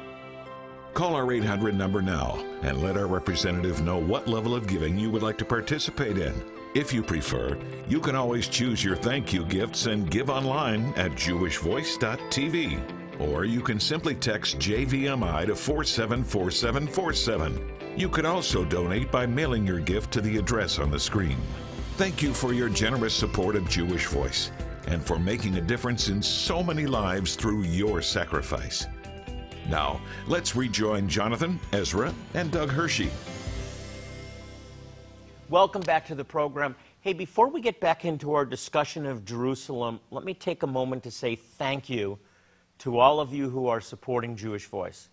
Call 0.93 1.15
our 1.15 1.31
800 1.31 1.73
number 1.73 2.01
now 2.01 2.43
and 2.63 2.83
let 2.83 2.97
our 2.97 3.07
representative 3.07 3.81
know 3.81 3.97
what 3.97 4.27
level 4.27 4.53
of 4.53 4.67
giving 4.67 4.99
you 4.99 5.09
would 5.09 5.23
like 5.23 5.37
to 5.37 5.45
participate 5.45 6.17
in. 6.17 6.33
If 6.75 6.91
you 6.93 7.01
prefer, 7.01 7.57
you 7.87 8.01
can 8.01 8.15
always 8.15 8.49
choose 8.49 8.83
your 8.83 8.97
thank 8.97 9.31
you 9.31 9.45
gifts 9.45 9.85
and 9.85 10.11
give 10.11 10.29
online 10.29 10.93
at 10.97 11.11
jewishvoice.tv. 11.11 12.81
Or 13.19 13.45
you 13.45 13.61
can 13.61 13.79
simply 13.79 14.15
text 14.15 14.59
JVMI 14.59 15.45
to 15.45 15.55
474747. 15.55 17.71
You 17.95 18.09
can 18.09 18.25
also 18.25 18.65
donate 18.65 19.09
by 19.11 19.25
mailing 19.25 19.65
your 19.65 19.79
gift 19.79 20.11
to 20.13 20.21
the 20.21 20.37
address 20.37 20.79
on 20.79 20.91
the 20.91 20.99
screen. 20.99 21.37
Thank 21.95 22.21
you 22.21 22.33
for 22.33 22.51
your 22.51 22.67
generous 22.69 23.13
support 23.13 23.55
of 23.55 23.69
Jewish 23.69 24.07
Voice 24.07 24.51
and 24.87 25.05
for 25.05 25.19
making 25.19 25.57
a 25.57 25.61
difference 25.61 26.09
in 26.09 26.21
so 26.21 26.63
many 26.63 26.85
lives 26.85 27.35
through 27.35 27.63
your 27.63 28.01
sacrifice. 28.01 28.87
Now, 29.71 30.01
let's 30.27 30.53
rejoin 30.53 31.07
Jonathan, 31.07 31.57
Ezra, 31.71 32.13
and 32.33 32.51
Doug 32.51 32.71
Hershey. 32.71 33.09
Welcome 35.47 35.81
back 35.83 36.05
to 36.07 36.15
the 36.15 36.25
program. 36.25 36.75
Hey, 36.99 37.13
before 37.13 37.47
we 37.47 37.61
get 37.61 37.79
back 37.79 38.03
into 38.03 38.33
our 38.33 38.43
discussion 38.43 39.05
of 39.05 39.23
Jerusalem, 39.23 40.01
let 40.11 40.25
me 40.25 40.33
take 40.33 40.63
a 40.63 40.67
moment 40.67 41.03
to 41.03 41.11
say 41.11 41.37
thank 41.37 41.89
you 41.89 42.19
to 42.79 42.99
all 42.99 43.21
of 43.21 43.33
you 43.33 43.49
who 43.49 43.67
are 43.67 43.79
supporting 43.79 44.35
Jewish 44.35 44.65
Voice. 44.65 45.07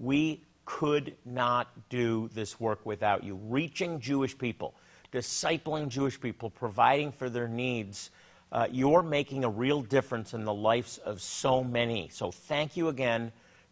We 0.00 0.42
could 0.64 1.14
not 1.24 1.68
do 1.88 2.28
this 2.34 2.58
work 2.58 2.84
without 2.84 3.22
you. 3.22 3.36
Reaching 3.36 4.00
Jewish 4.00 4.36
people, 4.36 4.74
discipling 5.12 5.86
Jewish 5.86 6.20
people, 6.20 6.50
providing 6.50 7.12
for 7.12 7.30
their 7.30 7.46
needs. 7.46 8.10
Uh, 8.50 8.66
you're 8.72 9.04
making 9.04 9.44
a 9.44 9.48
real 9.48 9.82
difference 9.82 10.34
in 10.34 10.44
the 10.44 10.52
lives 10.52 10.98
of 10.98 11.22
so 11.22 11.62
many. 11.62 12.08
So 12.08 12.32
thank 12.32 12.76
you 12.76 12.88
again 12.88 13.30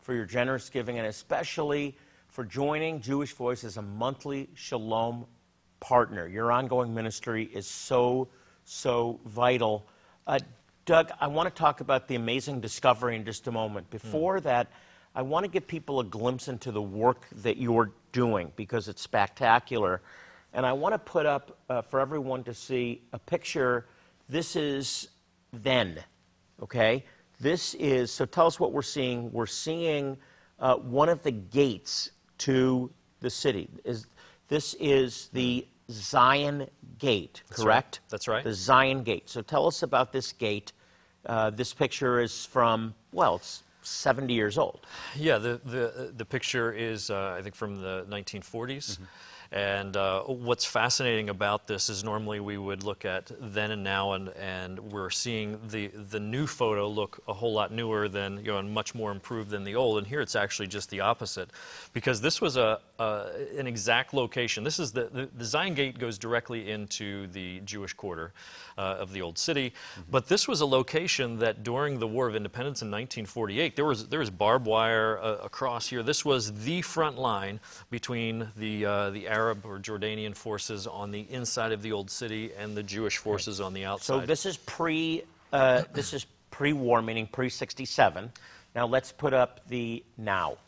for 0.08 0.14
your 0.14 0.24
generous 0.24 0.70
giving 0.70 0.96
and 0.96 1.06
especially 1.06 1.94
for 2.28 2.42
joining 2.42 2.98
Jewish 2.98 3.34
Voice 3.34 3.62
as 3.62 3.76
a 3.76 3.82
monthly 3.82 4.48
Shalom 4.54 5.26
partner. 5.80 6.26
Your 6.26 6.50
ongoing 6.50 6.94
ministry 6.94 7.44
is 7.52 7.66
so, 7.66 8.28
so 8.64 9.20
vital. 9.26 9.86
Uh, 10.26 10.38
Doug, 10.86 11.10
I 11.20 11.26
want 11.26 11.54
to 11.54 11.54
talk 11.54 11.82
about 11.82 12.08
the 12.08 12.14
amazing 12.14 12.60
discovery 12.60 13.16
in 13.16 13.26
just 13.26 13.48
a 13.48 13.52
moment. 13.52 13.90
Before 13.90 14.38
mm. 14.38 14.44
that, 14.44 14.68
I 15.14 15.20
want 15.20 15.44
to 15.44 15.50
give 15.50 15.66
people 15.66 16.00
a 16.00 16.04
glimpse 16.04 16.48
into 16.48 16.72
the 16.72 16.80
work 16.80 17.26
that 17.42 17.58
you're 17.58 17.92
doing 18.12 18.50
because 18.56 18.88
it's 18.88 19.02
spectacular. 19.02 20.00
And 20.54 20.64
I 20.64 20.72
want 20.72 20.94
to 20.94 20.98
put 20.98 21.26
up 21.26 21.58
uh, 21.68 21.82
for 21.82 22.00
everyone 22.00 22.44
to 22.44 22.54
see 22.54 23.02
a 23.12 23.18
picture. 23.18 23.84
This 24.26 24.56
is 24.56 25.08
then, 25.52 26.02
okay? 26.62 27.04
This 27.40 27.74
is, 27.74 28.10
so 28.10 28.24
tell 28.24 28.46
us 28.46 28.58
what 28.58 28.72
we're 28.72 28.82
seeing. 28.82 29.30
We're 29.32 29.46
seeing 29.46 30.16
uh, 30.58 30.76
one 30.76 31.08
of 31.08 31.22
the 31.22 31.30
gates 31.30 32.10
to 32.38 32.90
the 33.20 33.30
city. 33.30 33.68
Is, 33.84 34.06
this 34.48 34.74
is 34.74 35.28
the 35.32 35.66
Zion 35.90 36.66
Gate, 36.98 37.42
That's 37.48 37.62
correct? 37.62 38.00
Right. 38.02 38.10
That's 38.10 38.28
right. 38.28 38.44
The 38.44 38.54
Zion 38.54 39.02
Gate. 39.02 39.28
So 39.28 39.40
tell 39.40 39.66
us 39.66 39.82
about 39.82 40.12
this 40.12 40.32
gate. 40.32 40.72
Uh, 41.26 41.50
this 41.50 41.72
picture 41.72 42.20
is 42.20 42.44
from, 42.44 42.94
well, 43.12 43.36
it's 43.36 43.62
70 43.82 44.34
years 44.34 44.58
old. 44.58 44.86
Yeah, 45.16 45.38
the, 45.38 45.60
the, 45.64 46.12
the 46.16 46.24
picture 46.24 46.72
is, 46.72 47.10
uh, 47.10 47.36
I 47.38 47.42
think, 47.42 47.54
from 47.54 47.80
the 47.80 48.04
1940s. 48.08 48.42
Mm-hmm. 48.42 49.04
And 49.50 49.96
uh, 49.96 50.24
what's 50.24 50.66
fascinating 50.66 51.30
about 51.30 51.66
this 51.66 51.88
is 51.88 52.04
normally 52.04 52.38
we 52.38 52.58
would 52.58 52.82
look 52.82 53.06
at 53.06 53.30
then 53.40 53.70
and 53.70 53.82
now, 53.82 54.12
and, 54.12 54.28
and 54.30 54.78
we're 54.78 55.08
seeing 55.08 55.58
the, 55.68 55.86
the 55.88 56.20
new 56.20 56.46
photo 56.46 56.86
look 56.86 57.22
a 57.26 57.32
whole 57.32 57.54
lot 57.54 57.72
newer 57.72 58.10
than, 58.10 58.36
you 58.38 58.52
know, 58.52 58.58
and 58.58 58.70
much 58.70 58.94
more 58.94 59.10
improved 59.10 59.48
than 59.48 59.64
the 59.64 59.74
old. 59.74 59.96
And 59.98 60.06
here 60.06 60.20
it's 60.20 60.36
actually 60.36 60.68
just 60.68 60.90
the 60.90 61.00
opposite, 61.00 61.48
because 61.94 62.20
this 62.20 62.42
was 62.42 62.58
a, 62.58 62.80
a 62.98 63.28
an 63.56 63.66
exact 63.66 64.12
location. 64.12 64.64
This 64.64 64.78
is 64.78 64.92
the, 64.92 65.04
the, 65.04 65.30
the 65.34 65.44
Zion 65.46 65.72
Gate 65.72 65.98
goes 65.98 66.18
directly 66.18 66.70
into 66.70 67.26
the 67.28 67.60
Jewish 67.60 67.94
quarter 67.94 68.34
uh, 68.76 68.96
of 69.00 69.14
the 69.14 69.22
old 69.22 69.38
city, 69.38 69.72
but 70.10 70.28
this 70.28 70.46
was 70.46 70.60
a 70.60 70.66
location 70.66 71.38
that 71.38 71.62
during 71.62 71.98
the 71.98 72.06
War 72.06 72.28
of 72.28 72.36
Independence 72.36 72.82
in 72.82 72.88
1948, 72.88 73.76
there 73.76 73.86
was 73.86 74.08
there 74.08 74.20
was 74.20 74.30
barbed 74.30 74.66
wire 74.66 75.18
uh, 75.20 75.36
across 75.36 75.88
here. 75.88 76.02
This 76.02 76.22
was 76.22 76.52
the 76.64 76.82
front 76.82 77.18
line 77.18 77.60
between 77.90 78.48
the 78.56 78.84
uh, 78.84 79.10
the 79.10 79.26
Arab 79.26 79.37
or 79.46 79.78
Jordanian 79.78 80.34
forces 80.34 80.86
on 80.86 81.10
the 81.10 81.26
inside 81.30 81.72
of 81.72 81.82
the 81.82 81.92
old 81.92 82.10
city 82.10 82.52
and 82.58 82.76
the 82.76 82.82
Jewish 82.82 83.18
forces 83.18 83.60
on 83.60 83.72
the 83.72 83.84
outside. 83.84 84.20
So 84.20 84.26
this 84.26 84.46
is 84.46 84.56
pre, 84.56 85.22
uh, 85.52 85.82
this 85.92 86.12
is 86.12 86.26
pre-war, 86.50 87.02
meaning 87.02 87.26
pre-67. 87.26 88.30
Now 88.74 88.86
let's 88.86 89.12
put 89.12 89.32
up 89.32 89.60
the 89.68 90.04
now. 90.16 90.58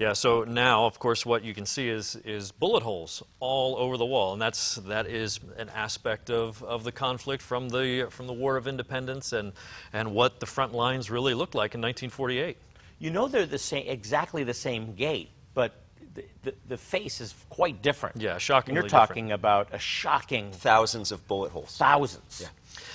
Yeah, 0.00 0.14
so 0.14 0.44
now, 0.44 0.86
of 0.86 0.98
course, 0.98 1.26
what 1.26 1.44
you 1.44 1.52
can 1.52 1.66
see 1.66 1.86
is, 1.86 2.16
is 2.24 2.52
bullet 2.52 2.82
holes 2.82 3.22
all 3.38 3.76
over 3.76 3.98
the 3.98 4.06
wall, 4.06 4.32
and 4.32 4.40
that's, 4.40 4.76
that 4.76 5.06
is 5.06 5.40
an 5.58 5.68
aspect 5.68 6.30
of, 6.30 6.62
of 6.62 6.84
the 6.84 6.92
conflict 6.92 7.42
from 7.42 7.68
the, 7.68 8.06
from 8.08 8.26
the 8.26 8.32
War 8.32 8.56
of 8.56 8.66
Independence 8.66 9.34
and, 9.34 9.52
and 9.92 10.14
what 10.14 10.40
the 10.40 10.46
front 10.46 10.72
lines 10.72 11.10
really 11.10 11.34
looked 11.34 11.54
like 11.54 11.74
in 11.74 11.82
1948. 11.82 12.56
You 12.98 13.10
know 13.10 13.28
they're 13.28 13.44
the 13.44 13.58
same, 13.58 13.88
exactly 13.88 14.42
the 14.42 14.54
same 14.54 14.94
gate, 14.94 15.28
but 15.52 15.74
the, 16.14 16.24
the, 16.42 16.54
the 16.68 16.76
face 16.76 17.20
is 17.20 17.34
quite 17.48 17.82
different. 17.82 18.16
Yeah, 18.16 18.38
shockingly 18.38 18.80
You're 18.80 18.88
talking 18.88 19.32
about 19.32 19.68
a 19.72 19.78
shocking 19.78 20.50
Thousands 20.52 21.12
of 21.12 21.26
bullet 21.28 21.52
holes. 21.52 21.76
thousands. 21.76 22.40
Yeah. 22.42 22.48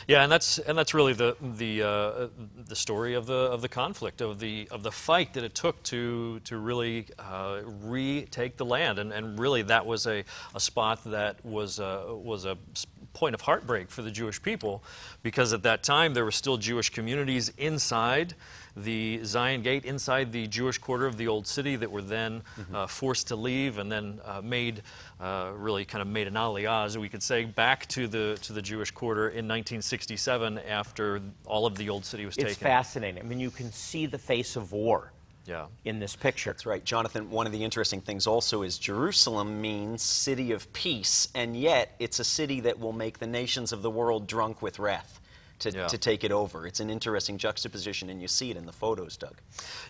Yeah, 0.08 0.24
and 0.24 0.32
that's 0.32 0.58
and 0.60 0.78
that's 0.78 0.94
really 0.94 1.14
the 1.14 1.36
the 1.42 1.84
uh, 1.84 2.28
the 2.68 2.76
story 2.76 3.14
of 3.16 3.26
the 3.26 3.34
of 3.52 3.62
the 3.62 3.68
conflict 3.68 4.22
of 4.22 4.40
the 4.40 4.68
of 4.72 4.84
the 4.84 4.92
fight 4.92 5.34
that 5.34 5.44
it 5.44 5.54
took 5.56 5.82
to 5.84 6.40
to 6.42 6.58
really 6.58 7.08
uh, 7.20 7.62
retake 7.84 8.56
the 8.58 8.66
land, 8.66 9.00
and, 9.00 9.12
and 9.12 9.38
really 9.40 9.64
that 9.64 9.86
was 9.86 10.06
a, 10.08 10.24
a 10.54 10.60
spot 10.60 11.04
that 11.06 11.44
was 11.46 11.80
uh, 11.80 12.06
was 12.10 12.46
a 12.46 12.58
s- 12.74 12.86
point 13.14 13.34
of 13.36 13.42
heartbreak 13.42 13.90
for 13.90 14.02
the 14.02 14.12
Jewish 14.12 14.42
people, 14.42 14.84
because 15.24 15.54
at 15.54 15.64
that 15.64 15.84
time 15.84 16.14
there 16.14 16.24
were 16.26 16.32
still 16.32 16.58
Jewish 16.58 16.90
communities 16.90 17.52
inside 17.58 18.34
the 18.76 19.22
Zion 19.24 19.62
Gate, 19.62 19.86
inside 19.86 20.32
the 20.32 20.48
Jewish 20.48 20.78
quarter 20.78 21.06
of 21.06 21.18
the 21.18 21.28
old 21.28 21.48
city, 21.48 21.76
that 21.78 21.90
were 21.90 22.02
then 22.02 22.44
uh, 22.74 22.88
forced 22.88 23.28
to 23.30 23.36
leave, 23.36 23.78
and 23.78 23.92
then 23.92 24.20
uh, 24.26 24.42
made 24.42 24.82
uh, 25.20 25.52
really 25.56 25.86
kind 25.86 26.02
of 26.02 26.08
made 26.08 26.28
an 26.28 26.34
aliyah, 26.34 26.86
as 26.86 26.98
we 26.98 27.08
could 27.10 27.24
say, 27.24 27.46
back 27.46 27.88
to 27.88 28.08
the 28.08 28.38
to 28.42 28.54
the 28.54 28.62
Jewish 28.62 28.92
quarter 28.92 29.30
in 29.30 29.48
1967 29.48 30.60
after 30.60 31.22
all 31.46 31.66
of 31.66 31.76
the 31.78 31.90
old 31.90 32.04
city 32.06 32.26
was 32.26 32.34
It's 32.36 32.38
taken. 32.38 32.52
It's 32.52 32.60
fascinating. 32.60 33.24
I 33.24 33.26
mean, 33.26 33.40
you 33.40 33.52
can 33.52 33.72
see 33.72 34.06
the 34.06 34.18
face 34.18 34.56
of 34.56 34.72
war 34.74 35.12
Yeah. 35.48 35.68
in 35.86 36.00
this 36.00 36.16
picture. 36.16 36.52
That's 36.52 36.66
right. 36.66 36.84
Jonathan, 36.84 37.30
one 37.30 37.46
of 37.46 37.54
the 37.54 37.64
interesting 37.64 38.02
things 38.02 38.28
also 38.28 38.62
is 38.64 38.78
Jerusalem 38.78 39.62
means 39.62 40.02
city 40.02 40.52
of 40.52 40.72
peace, 40.74 41.30
and 41.34 41.56
yet 41.56 41.96
it's 42.00 42.20
a 42.20 42.24
city 42.26 42.60
that 42.62 42.80
will 42.80 42.94
make 42.94 43.20
the 43.20 43.28
nations 43.28 43.72
of 43.72 43.82
the 43.82 43.90
world 43.90 44.28
drunk 44.28 44.62
with 44.62 44.80
wrath 44.80 45.22
to, 45.60 45.72
Yeah. 45.72 45.88
to 45.88 45.98
take 45.98 46.24
it 46.24 46.32
over. 46.32 46.68
It's 46.68 46.80
an 46.80 46.90
interesting 46.90 47.38
juxtaposition, 47.38 48.10
and 48.10 48.22
you 48.22 48.28
see 48.28 48.52
it 48.52 48.58
in 48.58 48.66
the 48.66 48.72
photos, 48.72 49.18
Doug. 49.18 49.36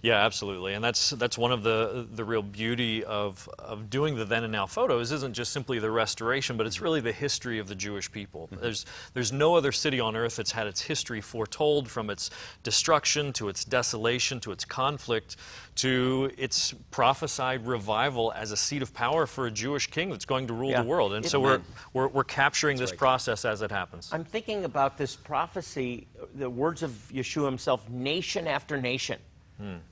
Yeah, 0.02 0.24
absolutely, 0.26 0.74
and 0.74 0.84
that's 0.84 1.10
that's 1.12 1.38
one 1.38 1.52
of 1.52 1.64
the 1.64 2.08
the 2.12 2.24
real 2.24 2.44
beauty 2.44 3.04
of 3.04 3.50
of 3.60 3.90
doing 3.90 4.16
the 4.16 4.26
then 4.26 4.44
and 4.44 4.52
now 4.52 4.66
photos 4.66 5.12
isn't 5.12 5.34
just 5.34 5.52
simply 5.52 5.80
the 5.80 5.92
restoration, 5.92 6.58
but 6.58 6.68
it's 6.68 6.82
really 6.82 7.02
the 7.02 7.12
history 7.12 7.60
of 7.60 7.68
the 7.68 7.76
Jewish 7.76 8.12
people. 8.12 8.48
Mm-hmm. 8.48 8.62
There's 8.62 8.86
there's 9.14 9.32
no 9.32 9.56
other 9.56 9.72
city 9.72 10.00
on 10.00 10.16
earth 10.16 10.36
that's 10.36 10.52
had 10.52 10.68
its 10.68 10.82
history 10.82 11.22
foretold 11.22 11.90
from 11.90 12.10
its 12.10 12.30
destruction 12.64 13.34
to 13.34 13.50
its 13.50 13.66
desolation 13.66 14.40
to 14.42 14.52
its 14.52 14.66
conflict 14.66 15.38
to 15.76 16.32
its 16.38 16.74
prophesied 16.90 17.66
revival 17.68 18.32
as 18.36 18.52
a 18.52 18.58
seat 18.58 18.82
of 18.82 18.94
power 18.94 19.26
for 19.26 19.48
a 19.48 19.52
Jewish 19.52 19.88
king 19.88 20.10
that's 20.10 20.26
going 20.26 20.48
to 20.48 20.54
rule 20.54 20.72
Yeah. 20.72 20.82
the 20.82 20.88
world. 20.88 21.14
And 21.14 21.26
It- 21.26 21.30
so 21.30 21.40
we're, 21.40 21.62
we're 21.94 22.08
we're 22.08 22.24
capturing 22.24 22.78
this 22.78 22.92
right. 22.92 23.00
process 23.00 23.44
as 23.44 23.62
it 23.62 23.72
happens. 23.72 24.10
I'm 24.14 24.24
thinking 24.24 24.64
about 24.64 24.98
this 24.98 25.16
prophecy, 25.16 26.08
the 26.34 26.50
words 26.50 26.82
of 26.82 26.92
Yeshua 27.14 27.46
himself 27.46 27.90
nation 27.90 28.48
after 28.48 28.80
nation 28.80 29.20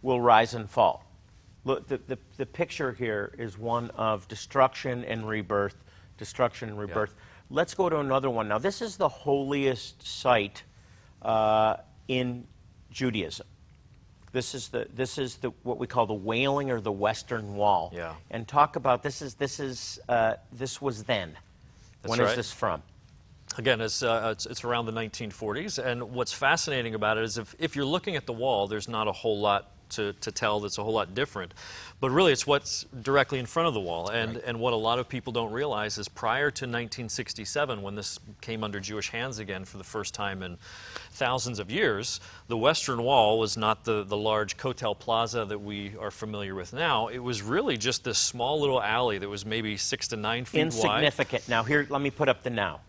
will 0.01 0.19
rise 0.21 0.53
and 0.55 0.69
fall. 0.69 1.05
Look, 1.65 1.87
the, 1.87 1.97
the, 2.07 2.17
the 2.35 2.45
picture 2.45 2.91
here 2.91 3.33
is 3.37 3.57
one 3.57 3.89
of 3.91 4.27
destruction 4.27 5.05
and 5.05 5.25
rebirth, 5.27 5.75
destruction 6.17 6.67
and 6.69 6.77
rebirth. 6.77 7.15
Let's 7.49 7.73
go 7.73 7.87
to 7.87 7.99
another 7.99 8.29
one. 8.29 8.49
Now, 8.49 8.57
this 8.57 8.81
is 8.81 8.97
the 8.97 9.07
holiest 9.07 10.05
site 10.05 10.63
uh, 11.21 11.77
in 12.09 12.45
Judaism. 12.91 13.47
This 14.33 14.53
is 14.53 14.67
the 14.67 14.87
this 14.93 15.17
is 15.17 15.37
the 15.37 15.51
what 15.61 15.77
we 15.77 15.87
call 15.87 16.05
the 16.05 16.13
Wailing 16.13 16.71
or 16.71 16.81
the 16.81 16.91
Western 16.91 17.55
Wall. 17.55 17.91
Yeah. 17.95 18.15
And 18.31 18.47
talk 18.47 18.75
about 18.75 19.01
this 19.03 19.21
is 19.21 19.35
this 19.35 19.59
is 19.59 19.99
uh, 20.09 20.33
this 20.51 20.81
was 20.81 21.03
then. 21.03 21.33
That's 22.01 22.09
When 22.09 22.19
is 22.19 22.25
right. 22.25 22.35
this 22.35 22.51
from? 22.51 22.81
Again, 23.57 23.81
it's, 23.81 24.01
uh, 24.01 24.29
it's, 24.31 24.47
it's 24.47 24.63
around 24.63 24.87
the 24.87 24.91
1940s. 24.91 25.83
And 25.83 26.01
what's 26.11 26.33
fascinating 26.33 26.95
about 26.95 27.17
it 27.17 27.23
is 27.23 27.37
if, 27.37 27.55
if 27.59 27.75
you're 27.75 27.85
looking 27.85 28.15
at 28.15 28.25
the 28.25 28.33
wall, 28.33 28.67
there's 28.67 28.87
not 28.87 29.07
a 29.07 29.11
whole 29.11 29.39
lot 29.39 29.72
to, 29.89 30.13
to 30.13 30.31
tell 30.31 30.59
that's 30.59 30.77
a 30.77 30.83
whole 30.83 30.93
lot 30.93 31.13
different. 31.15 31.53
But 31.99 32.11
really, 32.11 32.33
it's 32.33 32.45
what's 32.45 32.85
directly 33.01 33.39
in 33.39 33.45
front 33.45 33.67
of 33.67 33.73
the 33.73 33.79
wall. 33.79 34.09
And, 34.09 34.37
and 34.37 34.59
what 34.59 34.73
a 34.73 34.77
lot 34.77 34.99
of 34.99 35.07
people 35.07 35.31
don't 35.31 35.53
realize 35.53 35.97
is 35.97 36.09
prior 36.09 36.51
to 36.51 36.65
1967, 36.65 37.81
when 37.81 37.95
this 37.95 38.19
came 38.41 38.63
under 38.63 38.79
Jewish 38.79 39.09
hands 39.09 39.39
again 39.39 39.63
for 39.63 39.77
the 39.77 39.85
first 39.85 40.13
time 40.13 40.43
in 40.43 40.57
thousands 41.11 41.59
of 41.59 41.71
years, 41.71 42.19
the 42.47 42.57
Western 42.57 43.03
Wall 43.03 43.39
was 43.39 43.55
not 43.55 43.85
the, 43.85 44.03
the 44.03 44.17
large 44.17 44.57
Kotel 44.57 44.97
Plaza 44.97 45.45
that 45.45 45.59
we 45.59 45.93
are 45.97 46.11
familiar 46.11 46.55
with 46.55 46.73
now. 46.73 47.07
It 47.07 47.19
was 47.19 47.41
really 47.41 47.77
just 47.77 48.03
this 48.03 48.17
small 48.17 48.59
little 48.59 48.81
alley 48.81 49.17
that 49.19 49.29
was 49.29 49.45
maybe 49.45 49.77
six 49.77 50.09
to 50.09 50.17
nine 50.17 50.43
feet 50.45 50.59
wide. 50.59 51.03
Insignificant. 51.05 51.47
Now, 51.47 51.63
here, 51.63 51.87
let 51.89 52.01
me 52.01 52.11
put 52.11 52.27
up 52.27 52.43
the 52.43 52.49
now. 52.49 52.81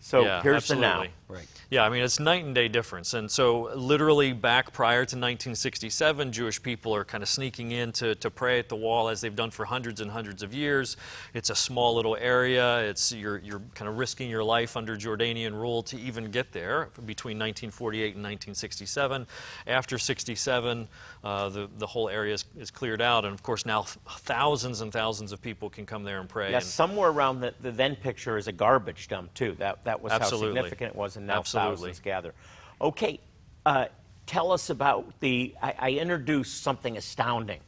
So 0.00 0.22
Yeah, 0.22 0.42
here's 0.42 0.68
the 0.68 0.76
now. 0.76 1.04
Right. 1.28 1.46
Yeah, 1.74 1.82
I 1.82 1.88
mean, 1.88 2.04
it's 2.04 2.20
night 2.20 2.44
and 2.44 2.54
day 2.54 2.68
difference. 2.68 3.14
And 3.14 3.28
so, 3.28 3.62
literally, 3.74 4.32
back 4.32 4.72
prior 4.72 5.00
to 5.00 5.16
1967, 5.16 6.30
Jewish 6.30 6.62
people 6.62 6.94
are 6.94 7.04
kind 7.04 7.20
of 7.20 7.28
sneaking 7.28 7.72
in 7.72 7.90
to, 7.94 8.14
to 8.14 8.30
pray 8.30 8.60
at 8.60 8.68
the 8.68 8.76
wall 8.76 9.08
as 9.08 9.20
they've 9.20 9.34
done 9.34 9.50
for 9.50 9.64
hundreds 9.64 10.00
and 10.00 10.08
hundreds 10.08 10.44
of 10.44 10.54
years. 10.54 10.96
It's 11.32 11.50
a 11.50 11.54
small 11.56 11.96
little 11.96 12.16
area. 12.20 12.78
It's, 12.88 13.10
you're, 13.10 13.38
you're 13.38 13.60
kind 13.74 13.88
of 13.88 13.98
risking 13.98 14.30
your 14.30 14.44
life 14.44 14.76
under 14.76 14.96
Jordanian 14.96 15.52
rule 15.52 15.82
to 15.82 15.98
even 15.98 16.30
get 16.30 16.52
there 16.52 16.90
between 17.06 17.38
1948 17.38 18.02
and 18.14 18.22
1967. 18.22 19.26
After 19.66 19.98
67, 19.98 20.86
uh, 21.24 21.48
the, 21.48 21.68
the 21.78 21.86
whole 21.88 22.08
area 22.08 22.34
is, 22.34 22.44
is 22.56 22.70
cleared 22.70 23.02
out. 23.02 23.24
And 23.24 23.34
of 23.34 23.42
course, 23.42 23.66
now 23.66 23.82
thousands 23.82 24.80
and 24.80 24.92
thousands 24.92 25.32
of 25.32 25.42
people 25.42 25.68
can 25.68 25.86
come 25.86 26.04
there 26.04 26.20
and 26.20 26.28
pray. 26.28 26.52
Yes, 26.52 26.62
And- 26.62 26.70
somewhere 26.70 27.10
around 27.10 27.40
the, 27.40 27.52
the 27.62 27.72
then 27.72 27.96
picture 27.96 28.38
is 28.38 28.46
a 28.46 28.52
garbage 28.52 29.08
dump, 29.08 29.34
too. 29.34 29.56
That, 29.58 29.84
that 29.86 30.00
was 30.00 30.12
Absolutely. 30.12 30.50
how 30.50 30.54
significant 30.54 30.92
it 30.92 30.96
was, 30.96 31.16
and 31.16 31.26
now 31.26 31.38
Absolutely. 31.38 31.63
Thousands 31.70 32.00
gather. 32.00 32.34
Okay, 32.80 33.20
uh, 33.66 33.86
tell 34.26 34.52
us 34.52 34.70
about 34.70 35.20
the. 35.20 35.54
I, 35.62 35.74
I 35.78 35.90
introduced 35.92 36.62
something 36.62 36.96
astounding 36.96 37.60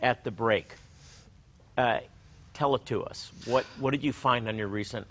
at 0.00 0.24
the 0.24 0.30
break. 0.30 0.74
Uh, 1.76 2.00
tell 2.54 2.74
it 2.74 2.84
to 2.86 3.02
us. 3.04 3.32
What, 3.46 3.64
what 3.78 3.92
did 3.92 4.02
you 4.02 4.12
find 4.12 4.48
on 4.48 4.58
your 4.58 4.68
recent. 4.68 5.06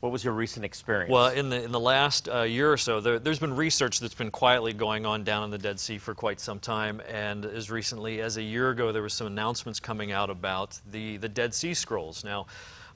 What 0.00 0.10
was 0.10 0.24
your 0.24 0.34
recent 0.34 0.64
experience? 0.64 1.12
Well, 1.12 1.28
in 1.28 1.48
the 1.48 1.62
in 1.62 1.70
the 1.70 1.78
last 1.78 2.28
uh, 2.28 2.42
year 2.42 2.72
or 2.72 2.76
so, 2.76 3.00
there, 3.00 3.20
there's 3.20 3.38
been 3.38 3.54
research 3.54 4.00
that's 4.00 4.14
been 4.14 4.32
quietly 4.32 4.72
going 4.72 5.06
on 5.06 5.22
down 5.22 5.44
in 5.44 5.50
the 5.50 5.58
Dead 5.58 5.78
Sea 5.78 5.98
for 5.98 6.12
quite 6.12 6.40
some 6.40 6.58
time, 6.58 7.00
and 7.08 7.44
as 7.44 7.70
recently 7.70 8.20
as 8.20 8.36
a 8.36 8.42
year 8.42 8.70
ago, 8.70 8.90
there 8.90 9.02
was 9.02 9.14
some 9.14 9.28
announcements 9.28 9.78
coming 9.78 10.10
out 10.10 10.28
about 10.28 10.80
the 10.90 11.18
the 11.18 11.28
Dead 11.28 11.54
Sea 11.54 11.72
Scrolls. 11.74 12.24
Now. 12.24 12.46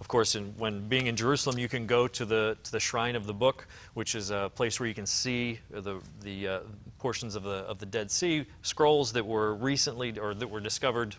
Of 0.00 0.08
course, 0.08 0.34
in, 0.34 0.54
when 0.58 0.88
being 0.88 1.06
in 1.06 1.16
Jerusalem, 1.16 1.58
you 1.58 1.68
can 1.68 1.86
go 1.86 2.06
to 2.08 2.24
the 2.24 2.56
to 2.62 2.72
the 2.72 2.80
Shrine 2.80 3.16
of 3.16 3.26
the 3.26 3.34
Book, 3.34 3.66
which 3.94 4.14
is 4.14 4.30
a 4.30 4.50
place 4.54 4.78
where 4.78 4.88
you 4.88 4.94
can 4.94 5.06
see 5.06 5.58
the 5.70 6.00
the 6.22 6.48
uh, 6.48 6.60
portions 6.98 7.34
of 7.34 7.42
the 7.42 7.64
of 7.66 7.78
the 7.78 7.86
Dead 7.86 8.10
Sea 8.10 8.44
scrolls 8.62 9.12
that 9.12 9.26
were 9.26 9.54
recently 9.54 10.18
or 10.18 10.34
that 10.34 10.48
were 10.48 10.60
discovered 10.60 11.16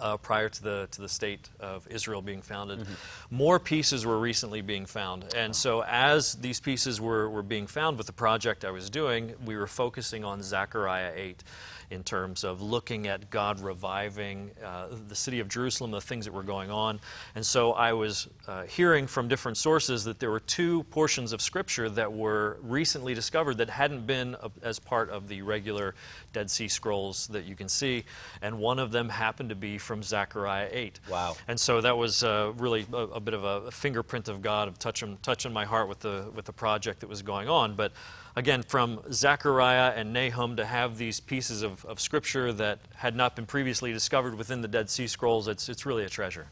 uh, 0.00 0.16
prior 0.16 0.48
to 0.48 0.62
the 0.62 0.88
to 0.90 1.00
the 1.00 1.08
state 1.08 1.48
of 1.60 1.86
Israel 1.88 2.22
being 2.22 2.42
founded. 2.42 2.86
More 3.30 3.58
pieces 3.58 4.06
were 4.06 4.18
recently 4.18 4.60
being 4.60 4.86
found, 4.86 5.34
and 5.34 5.54
so 5.54 5.82
as 5.84 6.34
these 6.34 6.60
pieces 6.60 7.00
were, 7.00 7.28
were 7.28 7.42
being 7.42 7.66
found 7.66 7.98
with 7.98 8.06
the 8.06 8.12
project 8.12 8.64
I 8.64 8.70
was 8.70 8.90
doing, 8.90 9.34
we 9.44 9.56
were 9.56 9.66
focusing 9.66 10.24
on 10.24 10.42
Zechariah 10.42 11.12
8. 11.14 11.42
In 11.90 12.04
terms 12.04 12.44
of 12.44 12.60
looking 12.60 13.06
at 13.06 13.30
God 13.30 13.60
reviving 13.60 14.50
uh, 14.64 14.88
the 15.08 15.14
city 15.14 15.40
of 15.40 15.48
Jerusalem, 15.48 15.90
the 15.90 16.00
things 16.00 16.24
that 16.26 16.32
were 16.32 16.42
going 16.42 16.70
on. 16.70 17.00
And 17.34 17.44
so 17.44 17.72
I 17.72 17.92
was 17.92 18.28
uh, 18.46 18.64
hearing 18.64 19.06
from 19.06 19.28
different 19.28 19.56
sources 19.56 20.04
that 20.04 20.18
there 20.18 20.30
were 20.30 20.40
two 20.40 20.82
portions 20.84 21.32
of 21.32 21.40
Scripture 21.40 21.88
that 21.90 22.12
were 22.12 22.58
recently 22.62 23.14
discovered 23.14 23.58
that 23.58 23.70
hadn't 23.70 24.06
been 24.06 24.36
a, 24.42 24.50
as 24.62 24.78
part 24.78 25.10
of 25.10 25.28
the 25.28 25.42
regular 25.42 25.94
Dead 26.32 26.50
Sea 26.50 26.68
Scrolls 26.68 27.26
that 27.28 27.44
you 27.44 27.54
can 27.54 27.68
see. 27.68 28.04
And 28.42 28.58
one 28.58 28.78
of 28.78 28.92
them 28.92 29.08
happened 29.08 29.48
to 29.48 29.56
be 29.56 29.78
from 29.78 30.02
Zechariah 30.02 30.68
8. 30.70 31.00
Wow. 31.10 31.36
And 31.48 31.58
so 31.58 31.80
that 31.80 31.96
was 31.96 32.22
uh, 32.22 32.52
really 32.58 32.86
a, 32.92 32.96
a, 32.96 33.20
bit 33.20 33.34
of 33.34 33.44
a 33.44 33.70
fingerprint 33.70 34.28
of 34.28 34.42
God 34.42 34.68
of 34.68 34.78
touching, 34.78 35.16
touching 35.22 35.52
my 35.52 35.64
heart 35.64 35.88
with 35.88 36.00
the, 36.00 36.30
with 36.34 36.44
the 36.44 36.52
project 36.52 37.00
that 37.00 37.08
was 37.08 37.22
going 37.22 37.48
on. 37.48 37.74
But 37.74 37.92
again, 38.38 38.62
from 38.62 39.00
Zechariah 39.12 39.92
and 39.96 40.12
Nahum 40.12 40.56
to 40.56 40.64
have 40.64 40.96
these 40.96 41.18
pieces 41.18 41.62
of, 41.62 41.84
of 41.84 42.00
scripture 42.00 42.52
that 42.52 42.78
had 42.94 43.16
not 43.16 43.34
been 43.34 43.46
previously 43.46 43.92
discovered 43.92 44.36
within 44.36 44.62
the 44.62 44.68
Dead 44.68 44.88
Sea 44.88 45.08
Scrolls, 45.08 45.48
it's, 45.48 45.68
it's 45.68 45.84
really 45.84 46.04
a 46.04 46.08
treasure. 46.08 46.46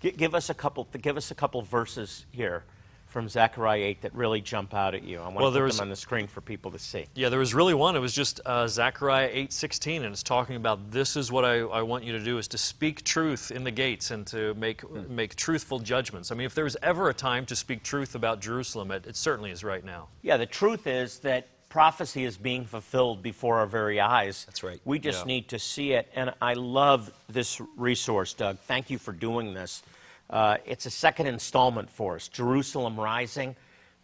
Give 0.00 0.34
us 0.34 0.50
a 0.50 0.54
couple. 0.54 0.86
Give 1.00 1.16
us 1.16 1.30
a 1.30 1.34
couple 1.34 1.62
verses 1.62 2.26
here 2.30 2.64
from 3.08 3.28
Zechariah 3.28 3.80
8 3.80 4.02
that 4.02 4.14
really 4.14 4.40
jump 4.40 4.74
out 4.74 4.94
at 4.94 5.02
you. 5.02 5.18
I 5.18 5.22
want 5.22 5.36
well, 5.36 5.52
to 5.52 5.60
put 5.60 5.72
them 5.72 5.80
on 5.80 5.88
the 5.88 5.96
screen 5.96 6.26
for 6.26 6.40
people 6.40 6.70
to 6.70 6.78
see. 6.78 7.06
Yeah, 7.14 7.30
there 7.30 7.38
was 7.38 7.54
really 7.54 7.74
one. 7.74 7.96
It 7.96 8.00
was 8.00 8.12
just 8.12 8.40
uh, 8.44 8.68
Zechariah 8.68 9.30
8:16, 9.30 9.96
and 9.96 10.06
it's 10.06 10.22
talking 10.22 10.56
about 10.56 10.90
this 10.90 11.16
is 11.16 11.32
what 11.32 11.44
I, 11.44 11.60
I, 11.60 11.82
want 11.82 12.04
you 12.04 12.12
to 12.12 12.22
do 12.22 12.38
is 12.38 12.46
to 12.48 12.58
speak 12.58 13.02
truth 13.04 13.50
in 13.50 13.64
the 13.64 13.70
gates 13.70 14.10
and 14.10 14.26
to 14.28 14.54
make 14.54 14.82
hmm. 14.82 15.14
make 15.14 15.34
truthful 15.36 15.78
judgments. 15.78 16.30
I 16.30 16.34
mean, 16.34 16.46
if 16.46 16.54
there 16.54 16.64
was 16.64 16.76
ever 16.82 17.08
a 17.08 17.14
time 17.14 17.46
to 17.46 17.56
speak 17.56 17.82
truth 17.82 18.14
about 18.14 18.40
Jerusalem, 18.40 18.90
it, 18.90 19.06
it 19.06 19.16
certainly 19.16 19.50
is 19.50 19.64
right 19.64 19.84
now. 19.84 20.08
Yeah, 20.22 20.36
the 20.36 20.46
truth 20.46 20.86
is 20.86 21.18
that 21.20 21.48
prophecy 21.68 22.24
is 22.24 22.36
being 22.36 22.64
fulfilled 22.64 23.22
before 23.22 23.58
our 23.58 23.66
very 23.66 24.00
eyes. 24.00 24.44
That's 24.46 24.62
right. 24.62 24.80
We 24.84 24.98
just 24.98 25.20
yeah. 25.20 25.34
need 25.34 25.48
to 25.48 25.58
see 25.58 25.92
it, 25.92 26.10
and 26.14 26.32
I 26.40 26.54
love 26.54 27.10
this 27.28 27.60
resource, 27.76 28.34
Doug. 28.34 28.58
Thank 28.60 28.90
you 28.90 28.98
for 28.98 29.12
doing 29.12 29.54
this. 29.54 29.82
Uh, 30.30 30.58
it's 30.66 30.86
a 30.86 30.90
second 30.90 31.26
installment 31.26 31.90
for 31.90 32.16
us 32.16 32.28
Jerusalem 32.28 32.98
Rising. 32.98 33.56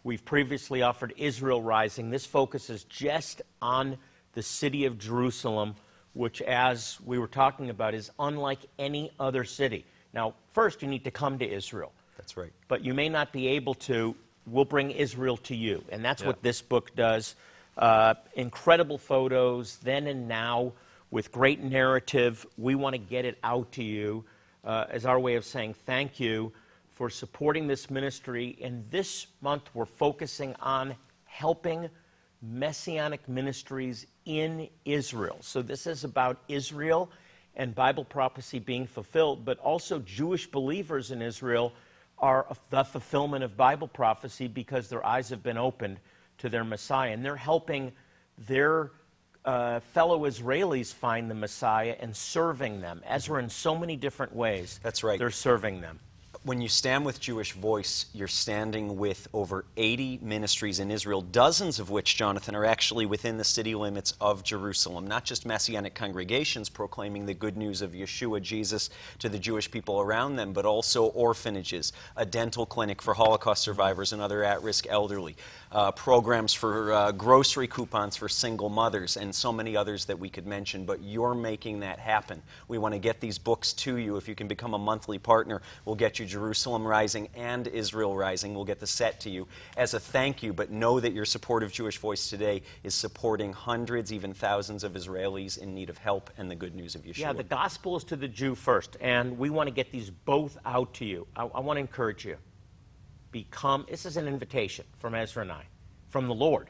We've 0.03 0.23
previously 0.23 0.81
offered 0.81 1.13
Israel 1.17 1.61
Rising. 1.61 2.09
This 2.11 2.25
focuses 2.25 2.83
just 2.85 3.41
on 3.61 3.97
the 4.33 4.43
city 4.43 4.85
of 4.85 4.99
Jerusalem, 4.99 5.75
which, 6.13 6.41
as 6.41 6.99
we 7.03 7.17
were 7.17 7.27
talking 7.27 7.69
about, 7.69 7.95
is 7.95 8.11
unlike 8.19 8.59
any 8.77 9.11
other 9.19 9.43
city. 9.43 9.85
Now, 10.13 10.35
first, 10.53 10.81
you 10.81 10.87
need 10.87 11.03
to 11.05 11.11
come 11.11 11.39
to 11.39 11.49
Israel. 11.49 11.91
That's 12.17 12.37
right. 12.37 12.51
But 12.67 12.83
you 12.83 12.93
may 12.93 13.09
not 13.09 13.33
be 13.33 13.47
able 13.49 13.73
to. 13.75 14.15
We'll 14.45 14.65
bring 14.65 14.91
Israel 14.91 15.37
to 15.37 15.55
you. 15.55 15.83
And 15.89 16.05
that's 16.05 16.21
yeah. 16.21 16.27
what 16.27 16.43
this 16.43 16.61
book 16.61 16.95
does. 16.95 17.35
Uh, 17.77 18.13
incredible 18.35 18.97
photos, 18.97 19.77
then 19.77 20.07
and 20.07 20.27
now, 20.27 20.73
with 21.09 21.31
great 21.31 21.61
narrative. 21.61 22.45
We 22.57 22.75
want 22.75 22.93
to 22.93 22.99
get 22.99 23.25
it 23.25 23.37
out 23.43 23.71
to 23.73 23.83
you 23.83 24.23
uh, 24.65 24.85
as 24.89 25.05
our 25.05 25.19
way 25.19 25.35
of 25.35 25.45
saying 25.45 25.75
thank 25.85 26.19
you 26.19 26.51
for 26.95 27.09
supporting 27.09 27.67
this 27.67 27.89
ministry. 27.89 28.57
And 28.61 28.89
this 28.89 29.27
month, 29.41 29.69
we're 29.73 29.85
focusing 29.85 30.55
on 30.61 30.95
helping 31.25 31.89
messianic 32.41 33.27
ministries 33.27 34.07
in 34.25 34.69
Israel. 34.85 35.37
So, 35.41 35.61
this 35.61 35.87
is 35.87 36.03
about 36.03 36.39
Israel 36.47 37.11
and 37.55 37.73
Bible 37.73 38.03
prophecy 38.03 38.59
being 38.59 38.87
fulfilled, 38.87 39.45
but 39.45 39.59
also 39.59 39.99
Jewish 39.99 40.47
believers 40.47 41.11
in 41.11 41.21
Israel 41.21 41.73
are 42.17 42.47
the 42.69 42.83
fulfillment 42.83 43.43
of 43.43 43.57
Bible 43.57 43.87
prophecy 43.87 44.47
because 44.47 44.89
their 44.89 45.05
eyes 45.05 45.29
have 45.29 45.43
been 45.43 45.57
opened 45.57 45.99
to 46.37 46.49
their 46.49 46.63
Messiah. 46.63 47.11
And 47.11 47.23
they're 47.23 47.35
helping 47.35 47.91
their 48.47 48.91
uh, 49.45 49.79
fellow 49.79 50.27
Israelis 50.27 50.93
find 50.93 51.29
the 51.29 51.35
Messiah 51.35 51.95
and 51.99 52.15
serving 52.15 52.81
them. 52.81 53.01
Ezra, 53.07 53.41
in 53.41 53.49
so 53.49 53.77
many 53.77 53.95
different 53.95 54.35
ways, 54.35 54.79
that's 54.83 55.03
right. 55.03 55.19
They're 55.19 55.31
serving 55.31 55.81
them 55.81 55.99
when 56.45 56.61
you 56.61 56.69
stand 56.69 57.03
with 57.05 57.19
Jewish 57.19 57.53
Voice, 57.53 58.05
you're 58.13 58.27
standing 58.27 58.97
with 58.97 59.27
over 59.33 59.65
80 59.77 60.19
ministries 60.21 60.79
in 60.79 60.91
Israel, 60.91 61.23
dozens 61.23 61.79
of 61.79 61.89
which, 61.89 62.17
Jonathan, 62.17 62.55
are 62.55 62.65
actually 62.65 63.07
within 63.07 63.37
the 63.37 63.43
city 63.43 63.73
limits 63.73 64.13
of 64.21 64.43
Jerusalem. 64.43 65.07
Not 65.07 65.25
just 65.25 65.47
messianic 65.47 65.95
congregations 65.95 66.69
proclaiming 66.69 67.25
the 67.25 67.33
good 67.33 67.57
news 67.57 67.81
of 67.81 67.93
Yeshua, 67.93 68.43
Jesus, 68.43 68.91
to 69.19 69.27
the 69.27 69.39
Jewish 69.39 69.71
people 69.71 69.99
around 69.99 70.35
them, 70.35 70.53
but 70.53 70.67
also 70.67 71.05
orphanages, 71.05 71.93
a 72.15 72.27
dental 72.27 72.67
clinic 72.67 73.01
for 73.01 73.15
Holocaust 73.15 73.63
survivors 73.63 74.13
and 74.13 74.21
other 74.21 74.43
at 74.43 74.61
risk 74.61 74.85
elderly, 74.87 75.35
uh, 75.75 75.91
programs 75.91 76.53
for 76.53 76.93
uh, 76.93 77.11
grocery 77.11 77.67
coupons 77.67 78.15
for 78.15 78.29
single 78.29 78.69
mothers, 78.69 79.17
and 79.17 79.35
so 79.35 79.51
many 79.51 79.75
others 79.75 80.05
that 80.05 80.17
we 80.17 80.29
could 80.29 80.47
mention. 80.47 80.85
But 80.85 81.03
you're 81.03 81.35
making 81.35 81.81
that 81.81 81.99
happen. 81.99 82.41
We 82.69 82.77
want 82.77 82.93
to 82.93 82.99
get 82.99 83.19
these 83.19 83.37
books 83.37 83.73
to 83.73 83.97
you. 83.97 84.15
If 84.15 84.29
you 84.29 84.35
can 84.35 84.47
become 84.47 84.73
a 84.73 84.79
monthly 84.79 85.19
partner, 85.19 85.61
we'll 85.83 85.97
get 85.97 86.17
you 86.17 86.25
Jerusalem 86.25 86.87
Rising 86.87 87.27
and 87.35 87.67
Israel 87.67 88.15
Rising. 88.15 88.55
We'll 88.55 88.63
get 88.63 88.79
the 88.79 88.87
set 88.87 89.19
to 89.21 89.29
you 89.29 89.47
as 89.75 89.93
a 89.93 89.99
thank 89.99 90.41
you, 90.41 90.53
but 90.53 90.71
know 90.71 91.01
that 91.01 91.11
your 91.11 91.25
support 91.25 91.61
of 91.61 91.73
Jewish 91.73 91.97
Voice 91.97 92.29
today 92.29 92.61
is 92.85 92.95
supporting 92.95 93.51
hundreds, 93.51 94.13
even 94.13 94.33
thousands 94.33 94.85
of 94.85 94.93
Israelis 94.93 95.57
in 95.57 95.75
need 95.75 95.89
of 95.89 95.97
help 95.97 96.29
and 96.37 96.49
the 96.49 96.55
good 96.55 96.73
news 96.73 96.95
of 96.95 97.03
Yeshua. 97.03 97.17
Yeah, 97.17 97.33
the 97.33 97.43
gospel 97.43 97.97
is 97.97 98.05
to 98.05 98.15
the 98.15 98.29
Jew 98.29 98.55
first, 98.55 98.95
and 99.01 99.37
we 99.37 99.49
want 99.49 99.67
to 99.67 99.75
get 99.75 99.91
these 99.91 100.09
both 100.09 100.57
out 100.65 100.93
to 100.93 101.05
you. 101.05 101.27
I, 101.35 101.43
I 101.43 101.59
want 101.59 101.75
to 101.75 101.81
encourage 101.81 102.23
you. 102.23 102.37
Become, 103.35 103.85
this 103.89 104.05
is 104.05 104.15
an 104.15 104.29
invitation 104.29 104.85
from 104.97 105.13
Ezra 105.13 105.41
and 105.41 105.51
I, 105.51 105.63
from 106.07 106.29
the 106.29 106.33
Lord. 106.33 106.69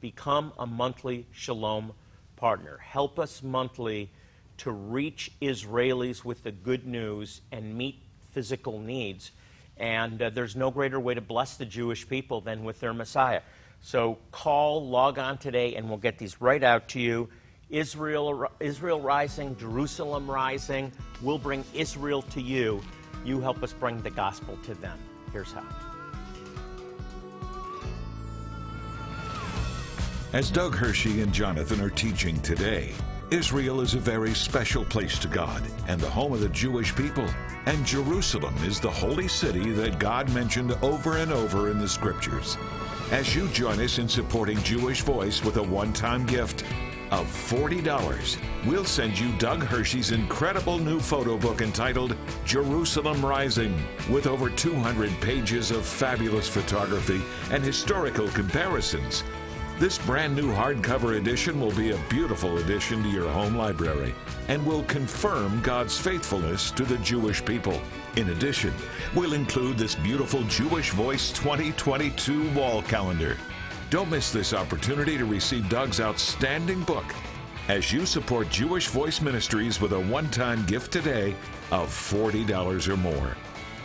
Become 0.00 0.54
a 0.58 0.66
monthly 0.66 1.26
Shalom 1.32 1.92
partner. 2.34 2.78
Help 2.78 3.18
us 3.18 3.42
monthly 3.42 4.08
to 4.56 4.70
reach 4.70 5.30
Israelis 5.42 6.24
with 6.24 6.44
the 6.44 6.50
good 6.50 6.86
news 6.86 7.42
and 7.52 7.76
meet 7.76 7.98
physical 8.30 8.78
needs. 8.78 9.32
And 9.76 10.22
uh, 10.22 10.30
there's 10.30 10.56
no 10.56 10.70
greater 10.70 10.98
way 10.98 11.12
to 11.12 11.20
bless 11.20 11.58
the 11.58 11.66
Jewish 11.66 12.08
people 12.08 12.40
than 12.40 12.64
with 12.64 12.80
their 12.80 12.94
Messiah. 12.94 13.42
So 13.82 14.16
call, 14.30 14.88
log 14.88 15.18
on 15.18 15.36
today, 15.36 15.74
and 15.74 15.90
we'll 15.90 15.98
get 15.98 16.16
these 16.16 16.40
right 16.40 16.62
out 16.62 16.88
to 16.88 17.00
you. 17.00 17.28
Israel, 17.68 18.50
Israel 18.60 19.02
rising, 19.02 19.58
Jerusalem 19.58 20.30
rising. 20.30 20.90
We'll 21.20 21.36
bring 21.36 21.62
Israel 21.74 22.22
to 22.22 22.40
you. 22.40 22.80
You 23.26 23.42
help 23.42 23.62
us 23.62 23.74
bring 23.74 24.00
the 24.00 24.10
gospel 24.10 24.58
to 24.62 24.72
them. 24.72 24.98
Here's 25.32 25.52
how. 25.52 25.64
As 30.32 30.50
Doug 30.50 30.74
Hershey 30.74 31.20
and 31.20 31.32
Jonathan 31.32 31.80
are 31.80 31.90
teaching 31.90 32.40
today, 32.40 32.92
Israel 33.30 33.80
is 33.80 33.94
a 33.94 33.98
very 33.98 34.34
special 34.34 34.84
place 34.84 35.18
to 35.18 35.28
God 35.28 35.62
and 35.88 36.00
the 36.00 36.08
home 36.08 36.32
of 36.32 36.40
the 36.40 36.48
Jewish 36.50 36.94
people. 36.94 37.26
And 37.66 37.84
Jerusalem 37.86 38.54
is 38.64 38.80
the 38.80 38.90
holy 38.90 39.28
city 39.28 39.72
that 39.72 39.98
God 39.98 40.32
mentioned 40.32 40.72
over 40.82 41.16
and 41.16 41.32
over 41.32 41.70
in 41.70 41.78
the 41.78 41.88
scriptures. 41.88 42.58
As 43.10 43.34
you 43.34 43.48
join 43.48 43.80
us 43.80 43.98
in 43.98 44.08
supporting 44.08 44.58
Jewish 44.62 45.02
Voice 45.02 45.44
with 45.44 45.56
a 45.56 45.62
one 45.62 45.92
time 45.92 46.26
gift 46.26 46.64
of 47.12 47.26
$40, 47.26 48.38
we'll 48.66 48.84
send 48.84 49.18
you 49.18 49.30
Doug 49.38 49.62
Hershey's 49.62 50.10
incredible 50.10 50.78
new 50.78 50.98
photo 50.98 51.36
book 51.36 51.60
entitled 51.60 52.16
Jerusalem 52.44 53.24
Rising, 53.24 53.80
with 54.10 54.26
over 54.26 54.50
200 54.50 55.10
pages 55.20 55.70
of 55.70 55.86
fabulous 55.86 56.48
photography 56.48 57.22
and 57.50 57.62
historical 57.62 58.28
comparisons 58.28 59.22
this 59.82 59.98
brand 59.98 60.36
new 60.36 60.52
hardcover 60.52 61.18
edition 61.18 61.60
will 61.60 61.72
be 61.72 61.90
a 61.90 61.98
beautiful 62.08 62.58
addition 62.58 63.02
to 63.02 63.08
your 63.08 63.28
home 63.28 63.56
library 63.56 64.14
and 64.46 64.64
will 64.64 64.84
confirm 64.84 65.60
God's 65.60 65.98
faithfulness 65.98 66.70
to 66.72 66.84
the 66.84 66.98
Jewish 66.98 67.44
people. 67.44 67.80
In 68.14 68.30
addition, 68.30 68.72
we'll 69.12 69.32
include 69.32 69.78
this 69.78 69.96
beautiful 69.96 70.44
Jewish 70.44 70.90
Voice 70.90 71.32
2022 71.32 72.50
wall 72.50 72.82
calendar. 72.82 73.36
Don't 73.92 74.10
miss 74.10 74.32
this 74.32 74.54
opportunity 74.54 75.18
to 75.18 75.26
receive 75.26 75.68
Doug's 75.68 76.00
outstanding 76.00 76.80
book 76.84 77.04
as 77.68 77.92
you 77.92 78.06
support 78.06 78.48
Jewish 78.48 78.86
Voice 78.86 79.20
Ministries 79.20 79.82
with 79.82 79.92
a 79.92 80.00
one 80.00 80.30
time 80.30 80.64
gift 80.64 80.90
today 80.90 81.36
of 81.70 81.90
$40 81.90 82.88
or 82.88 82.96
more. 82.96 83.36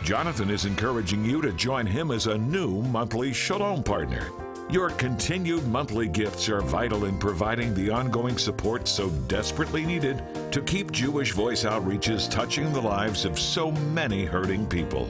Jonathan 0.02 0.48
is 0.48 0.64
encouraging 0.64 1.26
you 1.26 1.42
to 1.42 1.52
join 1.52 1.84
him 1.84 2.10
as 2.10 2.26
a 2.26 2.38
new 2.38 2.80
monthly 2.84 3.34
Shalom 3.34 3.82
partner. 3.82 4.30
Your 4.70 4.88
continued 4.88 5.68
monthly 5.68 6.08
gifts 6.08 6.48
are 6.48 6.62
vital 6.62 7.04
in 7.04 7.18
providing 7.18 7.74
the 7.74 7.90
ongoing 7.90 8.38
support 8.38 8.88
so 8.88 9.10
desperately 9.28 9.84
needed 9.84 10.22
to 10.52 10.62
keep 10.62 10.90
Jewish 10.90 11.32
Voice 11.32 11.64
outreaches 11.64 12.30
touching 12.30 12.72
the 12.72 12.80
lives 12.80 13.26
of 13.26 13.38
so 13.38 13.70
many 13.70 14.24
hurting 14.24 14.66
people. 14.68 15.06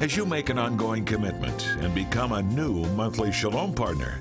As 0.00 0.16
you 0.16 0.24
make 0.24 0.48
an 0.48 0.58
ongoing 0.58 1.04
commitment 1.04 1.66
and 1.80 1.94
become 1.94 2.32
a 2.32 2.40
new 2.40 2.86
monthly 2.94 3.32
Shalom 3.32 3.74
partner 3.74 4.18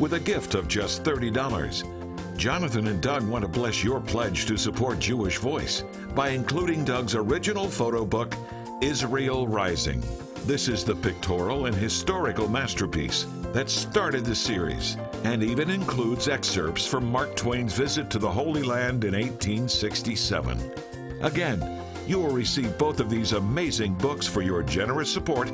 with 0.00 0.14
a 0.14 0.20
gift 0.20 0.54
of 0.54 0.68
just 0.68 1.04
$30, 1.04 2.36
Jonathan 2.36 2.88
and 2.88 3.00
Doug 3.00 3.26
want 3.28 3.42
to 3.42 3.48
bless 3.48 3.84
your 3.84 4.00
pledge 4.00 4.46
to 4.46 4.56
support 4.56 4.98
Jewish 4.98 5.38
Voice 5.38 5.84
by 6.14 6.30
including 6.30 6.84
Doug's 6.84 7.14
original 7.14 7.68
photo 7.68 8.04
book, 8.04 8.34
Israel 8.80 9.46
Rising 9.46 10.02
This 10.44 10.68
is 10.68 10.84
the 10.84 10.96
pictorial 10.96 11.66
and 11.66 11.74
historical 11.74 12.48
masterpiece 12.48 13.26
that 13.52 13.70
started 13.70 14.24
the 14.24 14.34
series 14.34 14.96
and 15.22 15.42
even 15.42 15.70
includes 15.70 16.28
excerpts 16.28 16.86
from 16.86 17.10
Mark 17.10 17.34
Twain's 17.36 17.72
visit 17.72 18.10
to 18.10 18.18
the 18.18 18.30
Holy 18.30 18.62
Land 18.62 19.04
in 19.04 19.14
1867. 19.14 20.72
Again, 21.22 21.80
you 22.06 22.18
will 22.18 22.32
receive 22.32 22.76
both 22.76 23.00
of 23.00 23.08
these 23.08 23.32
amazing 23.32 23.94
books 23.94 24.26
for 24.26 24.42
your 24.42 24.62
generous 24.62 25.10
support 25.10 25.50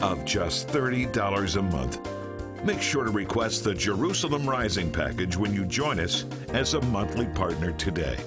of 0.00 0.24
just 0.24 0.68
$30 0.68 1.56
a 1.56 1.62
month. 1.62 2.19
Make 2.62 2.82
sure 2.82 3.04
to 3.04 3.10
request 3.10 3.64
the 3.64 3.72
Jerusalem 3.72 4.46
Rising 4.46 4.92
package 4.92 5.34
when 5.34 5.54
you 5.54 5.64
join 5.64 5.98
us 5.98 6.26
as 6.52 6.74
a 6.74 6.80
monthly 6.82 7.24
partner 7.24 7.72
today. 7.72 8.18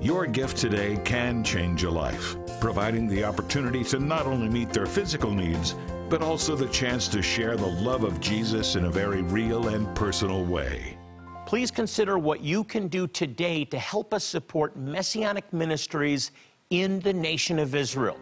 Your 0.00 0.24
gift 0.24 0.56
today 0.56 1.00
can 1.04 1.42
change 1.42 1.82
a 1.82 1.90
life, 1.90 2.36
providing 2.60 3.08
the 3.08 3.24
opportunity 3.24 3.82
to 3.84 3.98
not 3.98 4.26
only 4.26 4.48
meet 4.48 4.70
their 4.70 4.86
physical 4.86 5.32
needs, 5.32 5.74
but 6.08 6.22
also 6.22 6.54
the 6.54 6.68
chance 6.68 7.08
to 7.08 7.22
share 7.22 7.56
the 7.56 7.66
love 7.66 8.04
of 8.04 8.20
Jesus 8.20 8.76
in 8.76 8.84
a 8.84 8.90
very 8.90 9.22
real 9.22 9.66
and 9.66 9.92
personal 9.96 10.44
way. 10.44 10.96
Please 11.44 11.72
consider 11.72 12.18
what 12.18 12.40
you 12.40 12.62
can 12.62 12.86
do 12.86 13.08
today 13.08 13.64
to 13.64 13.80
help 13.80 14.14
us 14.14 14.22
support 14.22 14.76
Messianic 14.76 15.52
ministries 15.52 16.30
in 16.70 17.00
the 17.00 17.12
nation 17.12 17.58
of 17.58 17.74
Israel. 17.74 18.16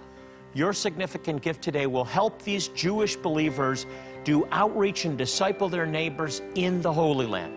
Your 0.54 0.72
significant 0.72 1.42
gift 1.42 1.62
today 1.62 1.86
will 1.86 2.04
help 2.04 2.42
these 2.42 2.68
Jewish 2.68 3.14
believers 3.14 3.86
do 4.24 4.46
outreach 4.52 5.04
and 5.04 5.16
disciple 5.16 5.68
their 5.68 5.86
neighbors 5.86 6.42
in 6.54 6.82
the 6.82 6.92
Holy 6.92 7.26
Land. 7.26 7.54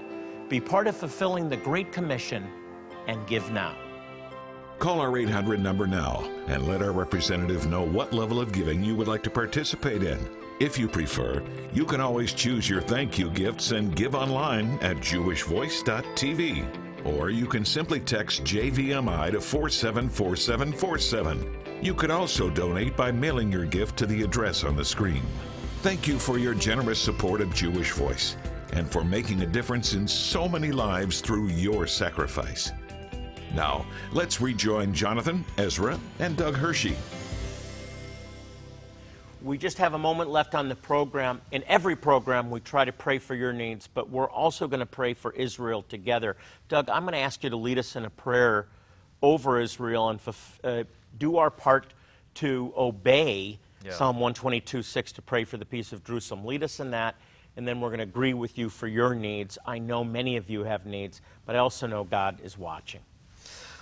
Be 0.50 0.60
part 0.60 0.88
of 0.88 0.96
fulfilling 0.96 1.50
the 1.50 1.58
Great 1.58 1.92
Commission 1.92 2.48
and 3.08 3.26
give 3.28 3.52
now. 3.52 3.76
Call 4.80 5.00
our 5.00 5.18
800 5.18 5.60
number 5.60 5.88
now 5.88 6.30
and 6.48 6.68
let 6.68 6.82
our 6.82 6.92
representative 6.92 7.68
know 7.68 7.84
what 7.84 8.14
level 8.14 8.42
of 8.42 8.52
giving 8.52 8.84
you 8.84 8.96
would 8.96 9.08
like 9.08 9.24
to 9.24 9.30
participate 9.30 10.04
in. 10.04 10.20
If 10.60 10.78
you 10.78 10.88
prefer, 10.88 11.42
you 11.74 11.86
can 11.86 12.02
always 12.02 12.34
choose 12.34 12.70
your 12.70 12.82
thank 12.82 13.18
you 13.18 13.30
gifts 13.30 13.72
and 13.72 13.96
give 13.96 14.14
online 14.14 14.78
at 14.82 14.98
jewishvoice.tv. 14.98 17.06
Or 17.06 17.30
you 17.30 17.46
can 17.46 17.66
simply 17.66 18.00
text 18.00 18.44
JVMI 18.44 19.32
to 19.32 19.42
474747. 19.42 21.58
You 21.82 21.94
could 21.94 22.12
also 22.12 22.50
donate 22.50 22.96
by 22.96 23.12
mailing 23.12 23.52
your 23.52 23.66
gift 23.66 23.98
to 23.98 24.06
the 24.06 24.22
address 24.22 24.64
on 24.64 24.76
the 24.76 24.86
screen. 24.86 25.24
Thank 25.84 26.08
you 26.08 26.18
for 26.18 26.38
your 26.38 26.54
generous 26.54 26.98
support 26.98 27.42
of 27.42 27.54
Jewish 27.54 27.92
Voice 27.92 28.38
and 28.72 28.90
for 28.90 29.04
making 29.04 29.42
a 29.42 29.46
difference 29.46 29.96
in 29.96 30.08
so 30.08 30.48
many 30.48 30.72
lives 30.72 31.20
through 31.20 31.50
your 31.50 31.88
sacrifice. 31.88 32.72
Now, 33.54 33.86
let's 34.14 34.40
rejoin 34.40 34.94
Jonathan, 34.94 35.44
Ezra, 35.58 36.00
and 36.20 36.38
Doug 36.38 36.56
Hershey. 36.56 36.96
We 39.42 39.58
just 39.58 39.78
have 39.78 39.94
a 39.94 39.98
moment 39.98 40.30
left 40.30 40.56
on 40.56 40.70
the 40.70 40.76
program. 40.76 41.42
In 41.52 41.66
every 41.68 41.98
program, 41.98 42.50
we 42.50 42.62
try 42.62 42.86
to 42.86 42.94
pray 42.94 43.18
for 43.18 43.36
your 43.36 43.52
needs, 43.52 43.90
but 43.94 44.10
we're 44.10 44.30
also 44.30 44.70
going 44.70 44.80
to 44.80 44.86
pray 44.86 45.14
for 45.14 45.34
Israel 45.34 45.82
together. 45.90 46.38
Doug, 46.70 46.90
I'm 46.90 47.04
going 47.04 47.12
to 47.12 47.20
ask 47.20 47.44
you 47.44 47.50
to 47.50 47.58
lead 47.58 47.78
us 47.78 47.98
in 47.98 48.06
a 48.06 48.10
prayer 48.10 48.68
over 49.22 49.60
Israel 49.60 50.08
and 50.08 50.20
uh, 50.64 50.86
do 51.20 51.36
our 51.36 51.50
part 51.50 51.94
to 52.36 52.74
obey 52.78 53.60
yeah. 53.84 53.92
Psalm 53.92 54.16
122 54.18 54.82
6 54.82 55.12
to 55.14 55.22
pray 55.22 55.44
for 55.44 55.58
the 55.58 55.66
peace 55.66 55.92
of 55.92 56.04
Jerusalem. 56.04 56.46
Lead 56.46 56.64
us 56.64 56.80
in 56.80 56.92
that, 56.92 57.16
and 57.58 57.68
then 57.68 57.82
we're 57.82 57.90
going 57.90 58.00
to 58.00 58.04
agree 58.04 58.34
with 58.34 58.58
you 58.58 58.70
for 58.70 58.88
your 58.88 59.14
needs. 59.14 59.58
I 59.66 59.80
know 59.80 60.04
many 60.04 60.38
of 60.38 60.50
you 60.50 60.64
have 60.64 60.86
needs, 60.86 61.22
but 61.46 61.56
I 61.56 61.60
also 61.60 61.88
know 61.88 62.04
God 62.04 62.40
is 62.44 62.58
watching. 62.58 63.02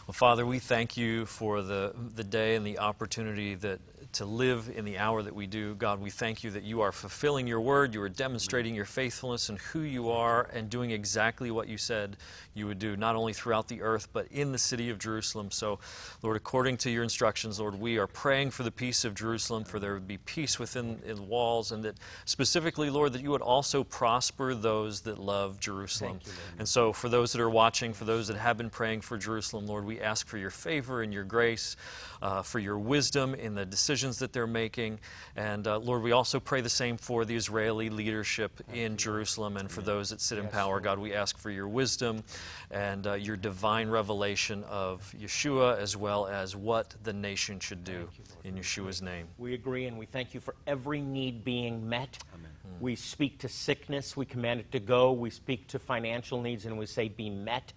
Well, 0.08 0.14
Father, 0.14 0.46
we 0.46 0.60
thank 0.60 0.98
you 0.98 1.26
for 1.26 1.62
the, 1.62 1.94
the 2.16 2.24
day 2.24 2.56
and 2.56 2.66
the 2.66 2.80
opportunity 2.80 3.56
that 3.56 3.80
to 4.14 4.26
live 4.26 4.72
in 4.76 4.86
the 4.86 4.98
hour 4.98 5.22
that 5.22 5.34
we 5.34 5.48
do. 5.48 5.76
God, 5.76 6.02
we 6.02 6.10
thank 6.10 6.44
you 6.44 6.52
that 6.52 6.64
you 6.64 6.82
are 6.82 6.92
fulfilling 6.92 7.48
your 7.48 7.62
word, 7.62 7.94
you 7.94 8.02
are 8.02 8.10
demonstrating 8.10 8.76
your 8.76 8.86
faithfulness 8.86 9.50
and 9.50 9.58
who 9.58 9.82
you 9.82 10.12
are, 10.12 10.50
and 10.54 10.70
doing 10.70 10.92
exactly 10.92 11.52
what 11.52 11.68
you 11.68 11.78
said 11.78 12.18
you 12.54 12.68
would 12.68 12.80
do, 12.80 12.98
not 12.98 13.16
only 13.16 13.34
throughout 13.34 13.68
the 13.68 13.82
earth, 13.82 14.10
but 14.12 14.28
in 14.32 14.52
the 14.52 14.58
city 14.58 14.90
of 14.90 15.00
Jerusalem. 15.00 15.52
So, 15.52 15.80
Lord, 16.22 16.36
according 16.36 16.78
to 16.78 16.90
your 16.90 17.04
instructions, 17.04 17.60
Lord, 17.60 17.80
we 17.80 17.98
are 17.98 18.08
praying 18.08 18.52
for 18.52 18.64
the 18.64 18.72
peace 18.72 19.06
of 19.06 19.16
Jerusalem, 19.16 19.64
for 19.64 19.80
there 19.80 19.94
would 19.94 20.08
be 20.08 20.18
peace 20.18 20.60
within 20.60 21.00
the 21.06 21.22
walls, 21.22 21.72
and 21.72 21.84
that 21.84 21.96
specifically, 22.26 22.90
Lord, 22.90 23.14
that 23.14 23.22
you 23.22 23.32
would 23.32 23.42
also 23.42 23.84
prosper 23.84 24.54
those 24.54 25.02
that 25.02 25.18
love 25.18 25.60
Jerusalem. 25.60 26.20
You, 26.26 26.32
and 26.60 26.68
so, 26.68 26.92
for 26.92 27.08
those 27.10 27.32
that 27.32 27.42
are 27.42 27.50
watching, 27.50 27.94
for 27.94 28.06
those 28.06 28.28
that 28.28 28.38
have 28.38 28.58
been 28.58 28.70
praying 28.70 29.02
for 29.02 29.18
Jerusalem, 29.18 29.68
Lord, 29.68 29.86
we 29.86 30.02
ask 30.02 30.28
for 30.28 30.38
your 30.38 30.50
favor 30.50 31.02
and 31.02 31.14
your 31.14 31.24
grace, 31.24 31.76
uh, 32.22 32.42
for 32.42 32.60
your 32.60 32.78
wisdom 32.78 33.34
in 33.34 33.56
the 33.56 33.66
decisions 34.02 34.20
that 34.20 34.34
they're 34.34 34.48
making. 34.48 35.00
And 35.36 35.68
uh, 35.68 35.78
Lord, 35.78 36.02
we 36.02 36.12
also 36.12 36.40
pray 36.40 36.62
the 36.62 36.70
same 36.70 36.98
for 36.98 37.24
the 37.24 37.36
Israeli 37.36 37.90
leadership 37.90 38.52
in 38.74 38.98
Jerusalem 38.98 39.58
and 39.58 39.70
for 39.70 39.82
those 39.82 40.10
that 40.10 40.22
sit 40.22 40.40
in 40.40 40.48
power. 40.48 40.80
God, 40.80 40.98
we 40.98 41.14
ask 41.14 41.38
for 41.38 41.52
your 41.52 41.68
wisdom 41.68 42.24
and 42.72 43.06
uh, 43.06 43.14
your 43.14 43.38
divine 43.38 43.90
revelation 43.90 44.64
of 44.64 45.14
Yeshua 45.20 45.78
as 45.78 45.96
well 45.96 46.26
as 46.26 46.56
what 46.56 46.96
the 47.04 47.14
nation 47.14 47.60
should 47.60 47.84
do 47.84 48.10
in 48.44 48.56
Yeshua's 48.56 49.04
name. 49.04 49.28
We 49.38 49.54
agree 49.54 49.86
and 49.86 50.00
we 50.00 50.08
thank 50.08 50.34
you 50.34 50.40
for 50.40 50.56
every 50.66 51.02
need 51.02 51.44
being 51.44 51.88
met. 51.88 52.18
Amen. 52.34 52.50
We 52.80 52.96
speak 52.96 53.38
to 53.40 53.50
sickness, 53.50 54.18
we 54.18 54.26
command 54.26 54.62
it 54.62 54.72
to 54.72 54.80
go. 54.80 55.12
We 55.12 55.30
speak 55.30 55.68
to 55.68 55.80
financial 55.80 56.42
needs 56.42 56.66
and 56.66 56.80
we 56.80 56.88
say, 56.88 57.10
be 57.10 57.30
met. 57.30 57.74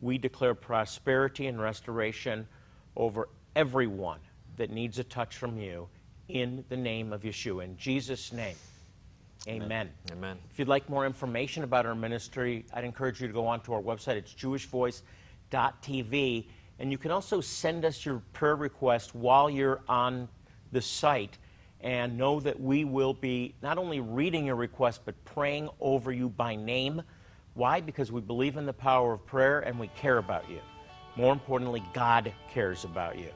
We 0.00 0.16
declare 0.16 0.54
prosperity 0.54 1.46
and 1.46 1.60
restoration 1.60 2.48
over 2.96 3.28
everyone 3.54 4.20
that 4.56 4.70
needs 4.70 4.98
a 4.98 5.04
touch 5.04 5.36
from 5.36 5.58
you 5.58 5.88
in 6.28 6.64
the 6.68 6.76
name 6.76 7.12
of 7.12 7.22
Yeshua. 7.22 7.64
In 7.64 7.76
Jesus' 7.76 8.32
name. 8.32 8.56
Amen. 9.48 9.90
Amen. 10.10 10.38
If 10.50 10.58
you'd 10.58 10.66
like 10.66 10.90
more 10.90 11.06
information 11.06 11.62
about 11.62 11.86
our 11.86 11.94
ministry, 11.94 12.66
I'd 12.72 12.84
encourage 12.84 13.20
you 13.20 13.28
to 13.28 13.32
go 13.32 13.46
onto 13.46 13.72
our 13.72 13.80
website. 13.80 14.16
It's 14.16 14.34
jewishvoice.tv. 14.34 16.46
And 16.78 16.92
you 16.92 16.98
can 16.98 17.10
also 17.10 17.40
send 17.40 17.84
us 17.84 18.04
your 18.04 18.22
prayer 18.32 18.56
request 18.56 19.14
while 19.14 19.48
you're 19.48 19.80
on 19.88 20.28
the 20.72 20.82
site 20.82 21.38
and 21.80 22.18
know 22.18 22.40
that 22.40 22.60
we 22.60 22.84
will 22.84 23.14
be 23.14 23.54
not 23.62 23.78
only 23.78 24.00
reading 24.00 24.46
your 24.46 24.56
request, 24.56 25.02
but 25.04 25.14
praying 25.24 25.68
over 25.80 26.10
you 26.10 26.28
by 26.28 26.56
name. 26.56 27.02
Why? 27.54 27.80
Because 27.80 28.10
we 28.10 28.20
believe 28.20 28.56
in 28.56 28.66
the 28.66 28.72
power 28.72 29.12
of 29.12 29.24
prayer 29.26 29.60
and 29.60 29.78
we 29.78 29.86
care 29.88 30.18
about 30.18 30.50
you. 30.50 30.60
More 31.14 31.32
importantly, 31.32 31.82
God 31.94 32.32
cares 32.52 32.84
about 32.84 33.16
you. 33.16 33.30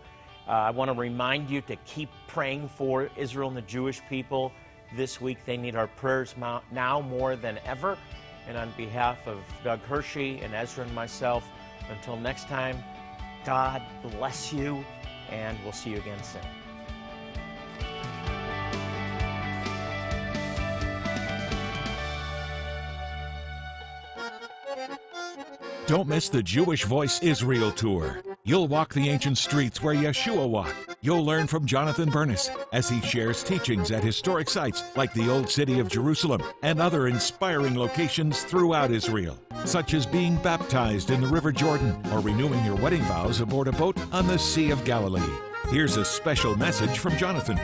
Uh, 0.48 0.52
I 0.52 0.70
want 0.70 0.90
to 0.90 0.98
remind 0.98 1.48
you 1.50 1.60
to 1.62 1.76
keep 1.84 2.08
praying 2.26 2.68
for 2.68 3.08
Israel 3.16 3.48
and 3.48 3.56
the 3.56 3.62
Jewish 3.62 4.00
people 4.08 4.52
this 4.96 5.20
week. 5.20 5.38
They 5.44 5.56
need 5.56 5.76
our 5.76 5.86
prayers 5.86 6.34
now 6.72 7.00
more 7.00 7.36
than 7.36 7.58
ever. 7.64 7.96
And 8.48 8.56
on 8.56 8.72
behalf 8.76 9.26
of 9.26 9.38
Doug 9.62 9.80
Hershey 9.82 10.40
and 10.40 10.54
Ezra 10.54 10.84
and 10.84 10.94
myself, 10.94 11.44
until 11.90 12.16
next 12.16 12.48
time, 12.48 12.82
God 13.44 13.82
bless 14.02 14.52
you, 14.52 14.84
and 15.30 15.56
we'll 15.62 15.72
see 15.72 15.90
you 15.90 15.98
again 15.98 16.22
soon. 16.22 16.42
Don't 25.86 26.06
miss 26.06 26.28
the 26.28 26.42
Jewish 26.42 26.84
Voice 26.84 27.20
Israel 27.20 27.72
Tour. 27.72 28.22
You'll 28.42 28.68
walk 28.68 28.94
the 28.94 29.10
ancient 29.10 29.36
streets 29.36 29.82
where 29.82 29.94
Yeshua 29.94 30.48
walked. 30.48 30.96
You'll 31.02 31.24
learn 31.26 31.46
from 31.46 31.66
Jonathan 31.66 32.08
Bernis 32.08 32.50
as 32.72 32.88
he 32.88 33.02
shares 33.02 33.42
teachings 33.42 33.90
at 33.90 34.02
historic 34.02 34.48
sites 34.48 34.82
like 34.96 35.12
the 35.12 35.30
Old 35.30 35.50
City 35.50 35.78
of 35.78 35.90
Jerusalem 35.90 36.42
and 36.62 36.80
other 36.80 37.06
inspiring 37.06 37.78
locations 37.78 38.42
throughout 38.42 38.92
Israel, 38.92 39.38
such 39.66 39.92
as 39.92 40.06
being 40.06 40.36
baptized 40.36 41.10
in 41.10 41.20
the 41.20 41.26
River 41.26 41.52
Jordan 41.52 41.94
or 42.12 42.20
renewing 42.20 42.64
your 42.64 42.76
wedding 42.76 43.02
vows 43.02 43.42
aboard 43.42 43.68
a 43.68 43.72
boat 43.72 43.98
on 44.10 44.26
the 44.26 44.38
Sea 44.38 44.70
of 44.70 44.84
Galilee. 44.86 45.20
Here's 45.68 45.98
a 45.98 46.04
special 46.04 46.56
message 46.56 46.98
from 46.98 47.18
Jonathan. 47.18 47.60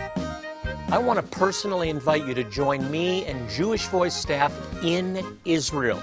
I 0.88 0.98
want 0.98 1.18
to 1.18 1.36
personally 1.38 1.88
invite 1.88 2.26
you 2.26 2.34
to 2.34 2.44
join 2.44 2.90
me 2.90 3.24
and 3.24 3.48
Jewish 3.48 3.86
Voice 3.86 4.14
staff 4.14 4.52
in 4.84 5.38
Israel. 5.46 6.02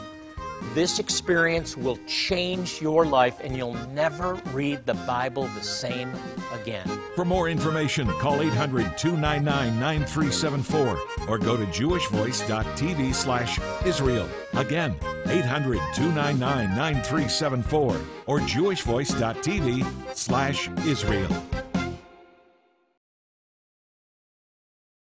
This 0.74 0.98
experience 1.00 1.78
will 1.78 1.98
change 2.08 2.82
your 2.82 3.06
life 3.06 3.40
and 3.44 3.56
you'll 3.56 3.76
never 3.90 4.34
read 4.54 4.86
the 4.86 4.96
Bible 4.96 5.44
the 5.56 5.64
same 5.64 6.12
again. 6.54 6.88
For 7.16 7.26
more 7.26 7.50
information, 7.50 8.08
call 8.20 8.42
800 8.42 8.98
299 8.98 9.80
9374 9.80 11.30
or 11.30 11.38
go 11.38 11.56
to 11.56 11.66
jewishvoice.tv 11.66 13.14
slash 13.14 13.60
Israel. 13.86 14.28
Again, 14.54 14.96
800 15.28 15.78
299 15.94 16.76
9374 16.76 18.02
or 18.26 18.40
jewishvoice.tv 18.40 20.16
slash 20.16 20.70
Israel. 20.86 21.63